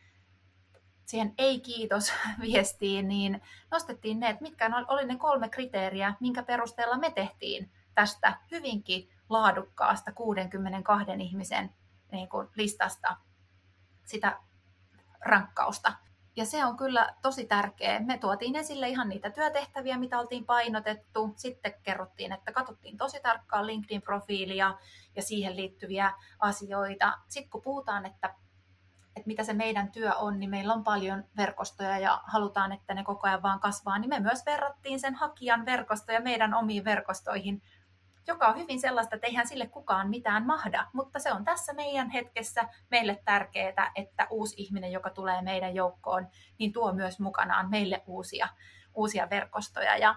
siihen 1.07 1.35
ei-kiitos 1.39 2.13
viestiin, 2.41 3.09
niin 3.09 3.43
nostettiin 3.71 4.21
ne, 4.21 4.29
että 4.29 4.43
mitkä 4.43 4.71
oli 4.89 5.05
ne 5.05 5.17
kolme 5.17 5.49
kriteeriä, 5.49 6.15
minkä 6.21 6.43
perusteella 6.43 6.99
me 6.99 7.11
tehtiin 7.11 7.71
tästä 7.97 8.39
hyvinkin 8.51 9.09
laadukkaasta 9.29 10.13
62 10.13 11.07
ihmisen 11.19 11.75
niin 12.13 12.29
kuin 12.29 12.49
listasta 12.57 13.17
sitä 14.05 14.41
rankkausta. 15.21 15.93
Ja 16.37 16.45
se 16.45 16.65
on 16.65 16.77
kyllä 16.77 17.15
tosi 17.23 17.47
tärkeä. 17.47 18.01
Me 18.01 18.19
tuotiin 18.19 18.57
esille 18.57 18.89
ihan 18.89 19.09
niitä 19.09 19.31
työtehtäviä, 19.31 19.99
mitä 19.99 20.21
oltiin 20.21 20.47
painotettu. 20.47 21.33
Sitten 21.37 21.75
kerrottiin, 21.83 22.33
että 22.33 22.53
katsottiin 22.53 22.97
tosi 22.97 23.21
tarkkaan 23.21 23.67
LinkedIn-profiilia 23.67 24.79
ja 25.17 25.23
siihen 25.23 25.57
liittyviä 25.57 26.13
asioita. 26.39 27.19
Sitten 27.29 27.51
kun 27.51 27.63
puhutaan, 27.63 28.07
että, 28.07 28.35
että 29.17 29.27
mitä 29.27 29.45
se 29.45 29.53
meidän 29.53 29.93
työ 29.93 30.15
on, 30.15 30.41
niin 30.41 30.51
meillä 30.51 30.75
on 30.75 30.85
paljon 30.85 31.25
verkostoja 31.37 31.99
ja 31.99 32.23
halutaan, 32.27 32.73
että 32.73 32.95
ne 32.95 33.05
koko 33.05 33.27
ajan 33.27 33.43
vaan 33.43 33.61
kasvaa, 33.61 33.99
niin 33.99 34.09
me 34.09 34.21
myös 34.21 34.47
verrattiin 34.47 35.01
sen 35.01 35.15
hakijan 35.15 35.67
verkostoja 35.67 36.21
meidän 36.21 36.55
omiin 36.55 36.85
verkostoihin– 36.85 37.63
joka 38.27 38.47
on 38.47 38.59
hyvin 38.59 38.81
sellaista, 38.81 39.15
että 39.15 39.27
eihän 39.27 39.49
sille 39.49 39.67
kukaan 39.67 40.11
mitään 40.11 40.47
mahda, 40.47 40.87
mutta 40.93 41.19
se 41.19 41.33
on 41.33 41.45
tässä 41.45 41.73
meidän 41.73 42.11
hetkessä 42.11 42.69
meille 42.91 43.23
tärkeää, 43.25 43.93
että 43.95 44.27
uusi 44.31 44.55
ihminen, 44.59 44.93
joka 44.93 45.11
tulee 45.11 45.43
meidän 45.43 45.75
joukkoon, 45.75 46.29
niin 46.59 46.73
tuo 46.73 46.93
myös 46.93 47.21
mukanaan 47.21 47.71
meille 47.71 48.03
uusia, 48.07 48.49
uusia 48.95 49.31
verkostoja. 49.31 49.97
Ja 49.97 50.15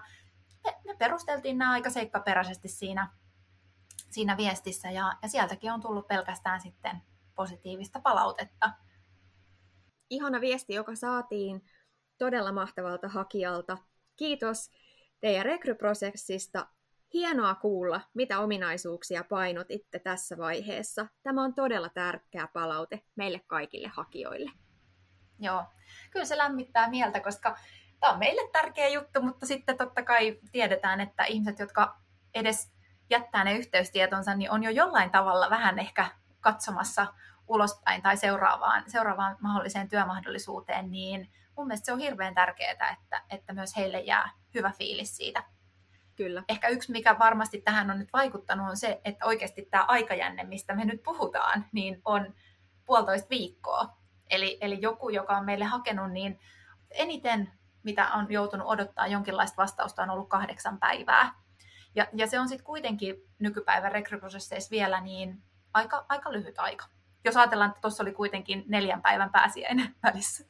me, 0.64 0.80
me 0.86 0.96
perusteltiin 0.96 1.58
nämä 1.58 1.72
aika 1.72 1.90
seikkaperäisesti 1.90 2.68
siinä, 2.68 3.10
siinä 4.10 4.36
viestissä 4.36 4.90
ja, 4.90 5.12
ja 5.22 5.28
sieltäkin 5.28 5.72
on 5.72 5.80
tullut 5.80 6.08
pelkästään 6.08 6.60
sitten 6.60 7.02
positiivista 7.34 8.00
palautetta. 8.00 8.70
Ihana 10.10 10.40
viesti, 10.40 10.74
joka 10.74 10.94
saatiin 10.94 11.64
todella 12.18 12.52
mahtavalta 12.52 13.08
hakijalta. 13.08 13.78
Kiitos 14.16 14.70
teidän 15.20 15.44
rekryprosessista 15.44 16.66
Hienoa 17.14 17.54
kuulla, 17.54 18.00
mitä 18.14 18.38
ominaisuuksia 18.38 19.24
painotitte 19.24 19.98
tässä 19.98 20.38
vaiheessa. 20.38 21.06
Tämä 21.22 21.44
on 21.44 21.54
todella 21.54 21.88
tärkeä 21.88 22.48
palaute 22.52 23.02
meille 23.16 23.40
kaikille 23.46 23.88
hakijoille. 23.88 24.50
Joo, 25.38 25.64
kyllä 26.10 26.24
se 26.24 26.38
lämmittää 26.38 26.90
mieltä, 26.90 27.20
koska 27.20 27.56
tämä 28.00 28.12
on 28.12 28.18
meille 28.18 28.50
tärkeä 28.52 28.88
juttu, 28.88 29.22
mutta 29.22 29.46
sitten 29.46 29.76
totta 29.76 30.02
kai 30.02 30.38
tiedetään, 30.52 31.00
että 31.00 31.24
ihmiset, 31.24 31.58
jotka 31.58 31.96
edes 32.34 32.72
jättää 33.10 33.44
ne 33.44 33.56
yhteystietonsa, 33.56 34.34
niin 34.34 34.50
on 34.50 34.62
jo 34.62 34.70
jollain 34.70 35.10
tavalla 35.10 35.50
vähän 35.50 35.78
ehkä 35.78 36.06
katsomassa 36.40 37.06
ulospäin 37.48 38.02
tai 38.02 38.16
seuraavaan, 38.16 38.84
seuraavaan 38.86 39.36
mahdolliseen 39.40 39.88
työmahdollisuuteen, 39.88 40.90
niin 40.90 41.32
mun 41.56 41.66
mielestä 41.66 41.86
se 41.86 41.92
on 41.92 41.98
hirveän 41.98 42.34
tärkeää, 42.34 42.72
että, 42.72 43.22
että 43.30 43.52
myös 43.52 43.76
heille 43.76 44.00
jää 44.00 44.30
hyvä 44.54 44.72
fiilis 44.78 45.16
siitä 45.16 45.44
Kyllä. 46.20 46.42
Ehkä 46.48 46.68
yksi, 46.68 46.92
mikä 46.92 47.18
varmasti 47.18 47.60
tähän 47.60 47.90
on 47.90 47.98
nyt 47.98 48.12
vaikuttanut, 48.12 48.70
on 48.70 48.76
se, 48.76 49.00
että 49.04 49.26
oikeasti 49.26 49.68
tämä 49.70 49.84
aikajänne, 49.88 50.44
mistä 50.44 50.74
me 50.74 50.84
nyt 50.84 51.02
puhutaan, 51.02 51.64
niin 51.72 52.02
on 52.04 52.34
puolitoista 52.86 53.30
viikkoa. 53.30 53.96
Eli, 54.30 54.58
eli 54.60 54.78
joku, 54.80 55.08
joka 55.08 55.36
on 55.36 55.44
meille 55.44 55.64
hakenut, 55.64 56.12
niin 56.12 56.40
eniten, 56.90 57.52
mitä 57.82 58.12
on 58.12 58.26
joutunut 58.32 58.66
odottaa 58.66 59.06
jonkinlaista 59.06 59.56
vastausta, 59.56 60.02
on 60.02 60.10
ollut 60.10 60.28
kahdeksan 60.28 60.78
päivää. 60.78 61.34
Ja, 61.94 62.06
ja 62.12 62.26
se 62.26 62.40
on 62.40 62.48
sitten 62.48 62.66
kuitenkin 62.66 63.16
nykypäivän 63.38 63.92
rekryprosesseissa 63.92 64.70
vielä 64.70 65.00
niin 65.00 65.42
aika, 65.74 66.06
aika 66.08 66.32
lyhyt 66.32 66.58
aika. 66.58 66.86
Jos 67.24 67.36
ajatellaan, 67.36 67.70
että 67.70 67.80
tuossa 67.80 68.02
oli 68.02 68.12
kuitenkin 68.12 68.64
neljän 68.68 69.02
päivän 69.02 69.30
pääsiäinen 69.30 69.94
välissä. 70.02 70.44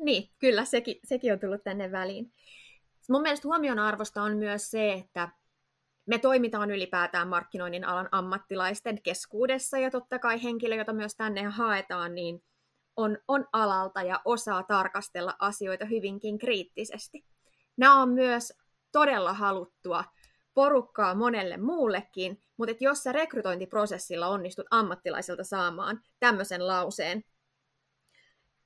Niin, 0.00 0.30
kyllä, 0.38 0.64
sekin, 0.64 1.00
sekin 1.04 1.32
on 1.32 1.40
tullut 1.40 1.64
tänne 1.64 1.92
väliin. 1.92 2.32
Mun 3.08 3.22
mielestä 3.22 3.48
huomion 3.48 3.78
arvosta 3.78 4.22
on 4.22 4.36
myös 4.36 4.70
se, 4.70 4.92
että 4.92 5.28
me 6.06 6.18
toimitaan 6.18 6.70
ylipäätään 6.70 7.28
markkinoinnin 7.28 7.84
alan 7.84 8.08
ammattilaisten 8.12 9.02
keskuudessa 9.02 9.78
ja 9.78 9.90
totta 9.90 10.18
kai 10.18 10.42
henkilö, 10.42 10.74
jota 10.74 10.92
myös 10.92 11.14
tänne 11.14 11.42
haetaan, 11.42 12.14
niin 12.14 12.44
on, 12.96 13.18
on 13.28 13.46
alalta 13.52 14.02
ja 14.02 14.20
osaa 14.24 14.62
tarkastella 14.62 15.36
asioita 15.38 15.84
hyvinkin 15.84 16.38
kriittisesti. 16.38 17.24
Nämä 17.76 18.02
on 18.02 18.08
myös 18.08 18.52
todella 18.92 19.32
haluttua 19.32 20.04
porukkaa 20.54 21.14
monelle 21.14 21.56
muullekin, 21.56 22.42
mutta 22.56 22.70
et 22.70 22.80
jos 22.80 23.02
sä 23.02 23.12
rekrytointiprosessilla 23.12 24.26
onnistut 24.28 24.66
ammattilaiselta 24.70 25.44
saamaan 25.44 26.00
tämmöisen 26.20 26.66
lauseen, 26.66 27.24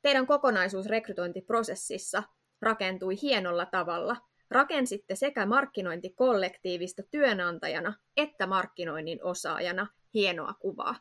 teidän 0.03 0.27
kokonaisuus 0.27 0.87
rekrytointiprosessissa 0.87 2.23
rakentui 2.63 3.15
hienolla 3.23 3.67
tavalla. 3.67 4.17
Rakensitte 4.53 5.15
sekä 5.15 5.47
markkinointikollektiivista 5.47 7.03
työnantajana 7.11 7.95
että 8.17 8.47
markkinoinnin 8.47 9.25
osaajana 9.25 9.87
hienoa 10.15 10.55
kuvaa. 10.55 10.95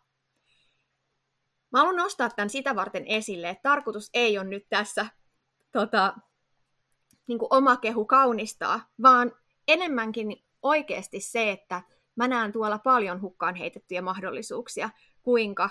Mä 1.72 1.80
haluan 1.80 1.96
nostaa 1.96 2.30
tämän 2.30 2.50
sitä 2.50 2.76
varten 2.76 3.08
esille, 3.08 3.50
että 3.50 3.70
tarkoitus 3.70 4.10
ei 4.14 4.38
ole 4.38 4.48
nyt 4.48 4.66
tässä 4.70 5.06
tota, 5.72 6.14
niin 7.28 7.40
kuin 7.40 7.54
oma 7.54 7.78
kehu 7.78 8.06
kaunistaa, 8.06 8.90
vaan 9.02 9.32
enemmänkin 9.68 10.44
oikeasti 10.62 11.20
se, 11.20 11.52
että 11.52 11.82
mä 12.16 12.28
näen 12.28 12.52
tuolla 12.52 12.80
paljon 12.80 13.22
hukkaan 13.22 13.56
heitettyjä 13.56 14.02
mahdollisuuksia, 14.02 14.90
kuinka 15.24 15.70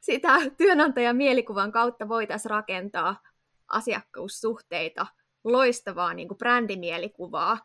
sitä 0.00 0.28
työnantajan 0.56 1.16
mielikuvan 1.16 1.72
kautta 1.72 2.08
voitaisiin 2.08 2.50
rakentaa 2.50 3.22
asiakkuussuhteita, 3.68 5.06
loistavaa 5.44 6.14
niin 6.14 6.28
kuin 6.28 6.38
brändimielikuvaa. 6.38 7.58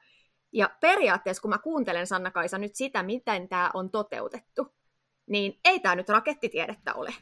Ja 0.52 0.70
periaatteessa, 0.80 1.42
kun 1.42 1.50
mä 1.50 1.58
kuuntelen 1.58 2.08
Sanna-Kaisa 2.08 2.58
nyt 2.58 2.76
sitä, 2.76 3.04
miten 3.04 3.50
tämä 3.50 3.72
on 3.74 3.92
toteutettu, 3.92 4.74
niin 5.28 5.60
ei 5.66 5.80
tämä 5.80 5.96
nyt 5.96 6.10
rakettitiedettä 6.10 6.94
ole. 6.94 7.14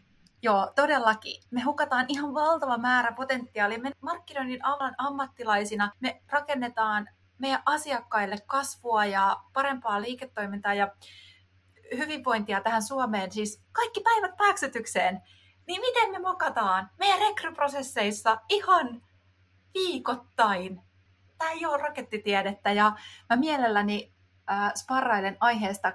Joo, 0.42 0.72
todellakin. 0.76 1.42
Me 1.52 1.62
hukataan 1.62 2.06
ihan 2.10 2.34
valtava 2.34 2.78
määrä 2.78 3.12
potentiaalia. 3.12 3.80
Me 3.80 3.92
markkinoinnin 4.02 4.66
alan 4.66 4.96
ammattilaisina 4.98 5.92
me 6.00 6.22
rakennetaan 6.32 7.10
meidän 7.38 7.64
asiakkaille 7.66 8.36
kasvua 8.46 9.06
ja 9.06 9.38
parempaa 9.54 10.02
liiketoimintaa 10.02 10.74
ja 10.74 10.96
hyvinvointia 11.98 12.62
tähän 12.62 12.84
Suomeen, 12.84 13.32
siis 13.32 13.64
kaikki 13.72 14.02
päivät 14.02 14.38
pääksytykseen, 14.38 15.22
niin 15.68 15.82
miten 15.82 16.12
me 16.12 16.20
mokataan 16.20 16.90
meidän 17.00 17.20
rekryprosesseissa 17.20 18.38
ihan 18.50 19.02
viikoittain? 19.74 20.82
Tämä 21.38 21.52
ei 21.52 21.66
ole 21.66 21.78
rakettitiedettä 21.78 22.72
ja 22.72 22.92
mä 23.30 23.36
mielelläni 23.36 24.14
äh, 24.52 24.72
sparrailen 24.76 25.38
aiheesta 25.40 25.94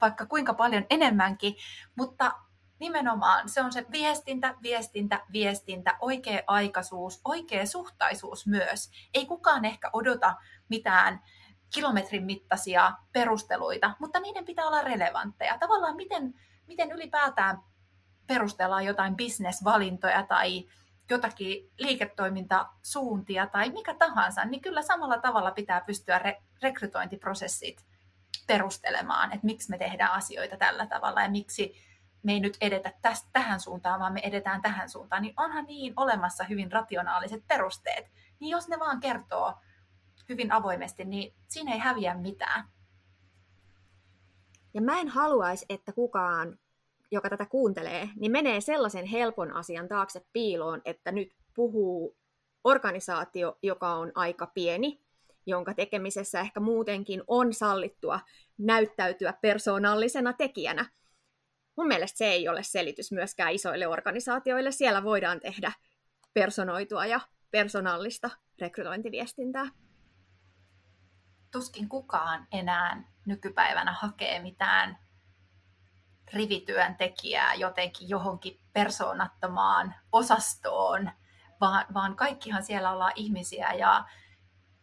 vaikka 0.00 0.26
kuinka 0.26 0.54
paljon 0.54 0.86
enemmänkin, 0.90 1.56
mutta 1.96 2.32
nimenomaan 2.78 3.48
se 3.48 3.62
on 3.62 3.72
se 3.72 3.86
viestintä, 3.92 4.54
viestintä, 4.62 5.20
viestintä, 5.32 5.96
oikea 6.00 6.42
aikaisuus, 6.46 7.20
oikea 7.24 7.66
suhtaisuus 7.66 8.46
myös. 8.46 8.90
Ei 9.14 9.26
kukaan 9.26 9.64
ehkä 9.64 9.90
odota 9.92 10.36
mitään 10.68 11.22
kilometrin 11.74 12.24
mittaisia 12.24 12.92
perusteluita, 13.12 13.96
mutta 13.98 14.20
niiden 14.20 14.44
pitää 14.44 14.66
olla 14.66 14.82
relevantteja. 14.82 15.58
Tavallaan 15.58 15.96
miten, 15.96 16.34
miten 16.66 16.92
ylipäätään 16.92 17.58
perustellaan 18.26 18.84
jotain 18.84 19.16
bisnesvalintoja 19.16 20.22
tai 20.22 20.68
jotakin 21.10 21.70
liiketoimintasuuntia 21.78 23.46
tai 23.46 23.70
mikä 23.70 23.94
tahansa, 23.94 24.44
niin 24.44 24.60
kyllä 24.60 24.82
samalla 24.82 25.18
tavalla 25.18 25.50
pitää 25.50 25.80
pystyä 25.80 26.18
re- 26.18 26.42
rekrytointiprosessit 26.62 27.84
perustelemaan, 28.46 29.32
että 29.32 29.46
miksi 29.46 29.70
me 29.70 29.78
tehdään 29.78 30.12
asioita 30.12 30.56
tällä 30.56 30.86
tavalla 30.86 31.22
ja 31.22 31.30
miksi 31.30 31.74
me 32.22 32.32
ei 32.32 32.40
nyt 32.40 32.56
edetä 32.60 32.92
tästä, 33.02 33.28
tähän 33.32 33.60
suuntaan, 33.60 34.00
vaan 34.00 34.12
me 34.12 34.20
edetään 34.20 34.62
tähän 34.62 34.88
suuntaan, 34.88 35.22
niin 35.22 35.34
onhan 35.36 35.64
niin 35.64 35.92
olemassa 35.96 36.44
hyvin 36.44 36.72
rationaaliset 36.72 37.46
perusteet. 37.48 38.10
Niin 38.40 38.50
jos 38.50 38.68
ne 38.68 38.78
vaan 38.78 39.00
kertoo 39.00 39.54
hyvin 40.28 40.52
avoimesti, 40.52 41.04
niin 41.04 41.34
siinä 41.48 41.72
ei 41.72 41.78
häviä 41.78 42.14
mitään. 42.14 42.64
Ja 44.74 44.82
mä 44.82 45.00
en 45.00 45.08
haluaisi, 45.08 45.66
että 45.68 45.92
kukaan, 45.92 46.58
joka 47.14 47.30
tätä 47.30 47.46
kuuntelee, 47.46 48.08
niin 48.16 48.32
menee 48.32 48.60
sellaisen 48.60 49.06
helpon 49.06 49.52
asian 49.52 49.88
taakse 49.88 50.26
piiloon, 50.32 50.82
että 50.84 51.12
nyt 51.12 51.32
puhuu 51.54 52.16
organisaatio, 52.64 53.58
joka 53.62 53.94
on 53.94 54.12
aika 54.14 54.46
pieni, 54.46 55.00
jonka 55.46 55.74
tekemisessä 55.74 56.40
ehkä 56.40 56.60
muutenkin 56.60 57.22
on 57.26 57.54
sallittua 57.54 58.20
näyttäytyä 58.58 59.32
persoonallisena 59.32 60.32
tekijänä. 60.32 60.86
Mun 61.76 61.88
mielestä 61.88 62.18
se 62.18 62.26
ei 62.26 62.48
ole 62.48 62.62
selitys 62.62 63.12
myöskään 63.12 63.52
isoille 63.52 63.86
organisaatioille. 63.86 64.72
Siellä 64.72 65.04
voidaan 65.04 65.40
tehdä 65.40 65.72
personoitua 66.34 67.06
ja 67.06 67.20
persoonallista 67.50 68.30
rekrytointiviestintää 68.60 69.68
tuskin 71.54 71.88
kukaan 71.88 72.46
enää 72.52 73.02
nykypäivänä 73.26 73.92
hakee 73.92 74.42
mitään 74.42 74.98
rivityöntekijää 76.32 77.54
jotenkin 77.54 78.08
johonkin 78.08 78.60
persoonattomaan 78.72 79.94
osastoon, 80.12 81.10
vaan, 81.60 81.86
vaan 81.94 82.16
kaikkihan 82.16 82.62
siellä 82.62 82.90
ollaan 82.90 83.12
ihmisiä 83.14 83.72
ja, 83.72 84.04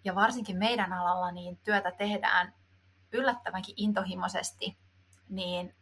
ja 0.03 0.15
varsinkin 0.15 0.57
meidän 0.57 0.93
alalla 0.93 1.31
niin 1.31 1.57
työtä 1.57 1.91
tehdään 1.91 2.53
yllättävänkin 3.13 3.75
intohimoisesti, 3.77 4.77
niin 5.29 5.75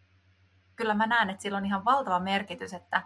kyllä 0.75 0.93
mä 0.93 1.07
näen, 1.07 1.29
että 1.29 1.41
sillä 1.41 1.57
on 1.57 1.65
ihan 1.65 1.85
valtava 1.85 2.19
merkitys, 2.19 2.73
että 2.73 3.03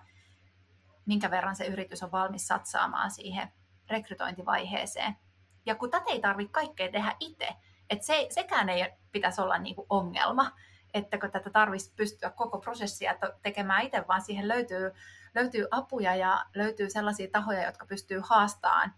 minkä 1.06 1.32
verran 1.32 1.56
se 1.56 1.66
yritys 1.66 2.04
on 2.04 2.12
valmis 2.12 2.48
satsaamaan 2.48 3.12
siihen 3.12 3.54
rekrytointivaiheeseen. 3.90 5.16
Ja 5.66 5.76
kun 5.76 5.92
tätä 5.92 6.06
ei 6.12 6.22
tarvitse 6.22 6.52
kaikkea 6.52 6.92
tehdä 6.92 7.16
itse, 7.20 7.48
että 7.90 8.06
se, 8.06 8.28
sekään 8.30 8.70
ei 8.70 8.92
pitäisi 9.12 9.42
olla 9.42 9.58
niin 9.58 9.76
ongelma, 9.90 10.52
että 10.94 11.18
kun 11.18 11.32
tätä 11.32 11.50
tarvitsisi 11.50 11.94
pystyä 11.96 12.30
koko 12.30 12.60
prosessia 12.60 13.16
tekemään 13.42 13.84
itse, 13.84 14.06
vaan 14.08 14.22
siihen 14.22 14.48
löytyy, 14.48 14.92
löytyy 15.36 15.68
apuja 15.72 16.16
ja 16.16 16.46
löytyy 16.56 16.90
sellaisia 16.90 17.28
tahoja, 17.32 17.66
jotka 17.66 17.86
pystyy 17.86 18.22
haastamaan 18.24 18.94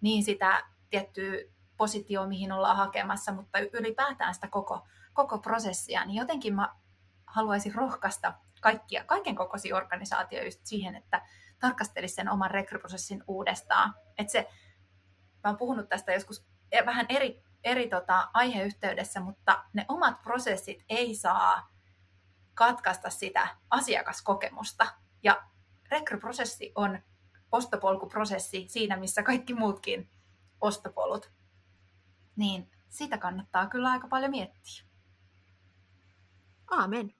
niin 0.00 0.24
sitä 0.24 0.64
tiettyä 0.90 1.32
positioa, 1.76 2.26
mihin 2.26 2.52
ollaan 2.52 2.76
hakemassa, 2.76 3.32
mutta 3.32 3.58
ylipäätään 3.58 4.34
sitä 4.34 4.48
koko, 4.48 4.86
koko 5.12 5.38
prosessia, 5.38 6.04
niin 6.04 6.16
jotenkin 6.16 6.54
mä 6.54 6.74
haluaisin 7.26 7.74
rohkaista 7.74 8.34
kaikkia, 8.60 9.04
kaiken 9.04 9.34
kokoisia 9.34 9.76
organisaatioita 9.76 10.46
just 10.46 10.60
siihen, 10.64 10.96
että 10.96 11.22
tarkastelisi 11.60 12.14
sen 12.14 12.28
oman 12.28 12.50
rekryprosessin 12.50 13.24
uudestaan. 13.26 13.94
Että 14.18 14.32
se, 14.32 14.48
mä 15.44 15.50
oon 15.50 15.56
puhunut 15.56 15.88
tästä 15.88 16.12
joskus 16.12 16.46
e, 16.72 16.86
vähän 16.86 17.06
eri 17.08 17.42
eri 17.64 17.88
tota, 17.88 18.30
aiheyhteydessä, 18.32 19.20
mutta 19.20 19.64
ne 19.72 19.84
omat 19.88 20.22
prosessit 20.22 20.84
ei 20.88 21.14
saa 21.14 21.70
katkaista 22.54 23.10
sitä 23.10 23.48
asiakaskokemusta. 23.70 24.86
Ja 25.22 25.42
rekryprosessi 25.90 26.72
on 26.74 26.98
ostopolkuprosessi 27.52 28.64
siinä, 28.68 28.96
missä 28.96 29.22
kaikki 29.22 29.54
muutkin 29.54 30.10
ostopolut. 30.60 31.32
Niin 32.36 32.70
sitä 32.88 33.18
kannattaa 33.18 33.66
kyllä 33.66 33.90
aika 33.90 34.08
paljon 34.08 34.30
miettiä. 34.30 34.84
Aamen. 36.70 37.14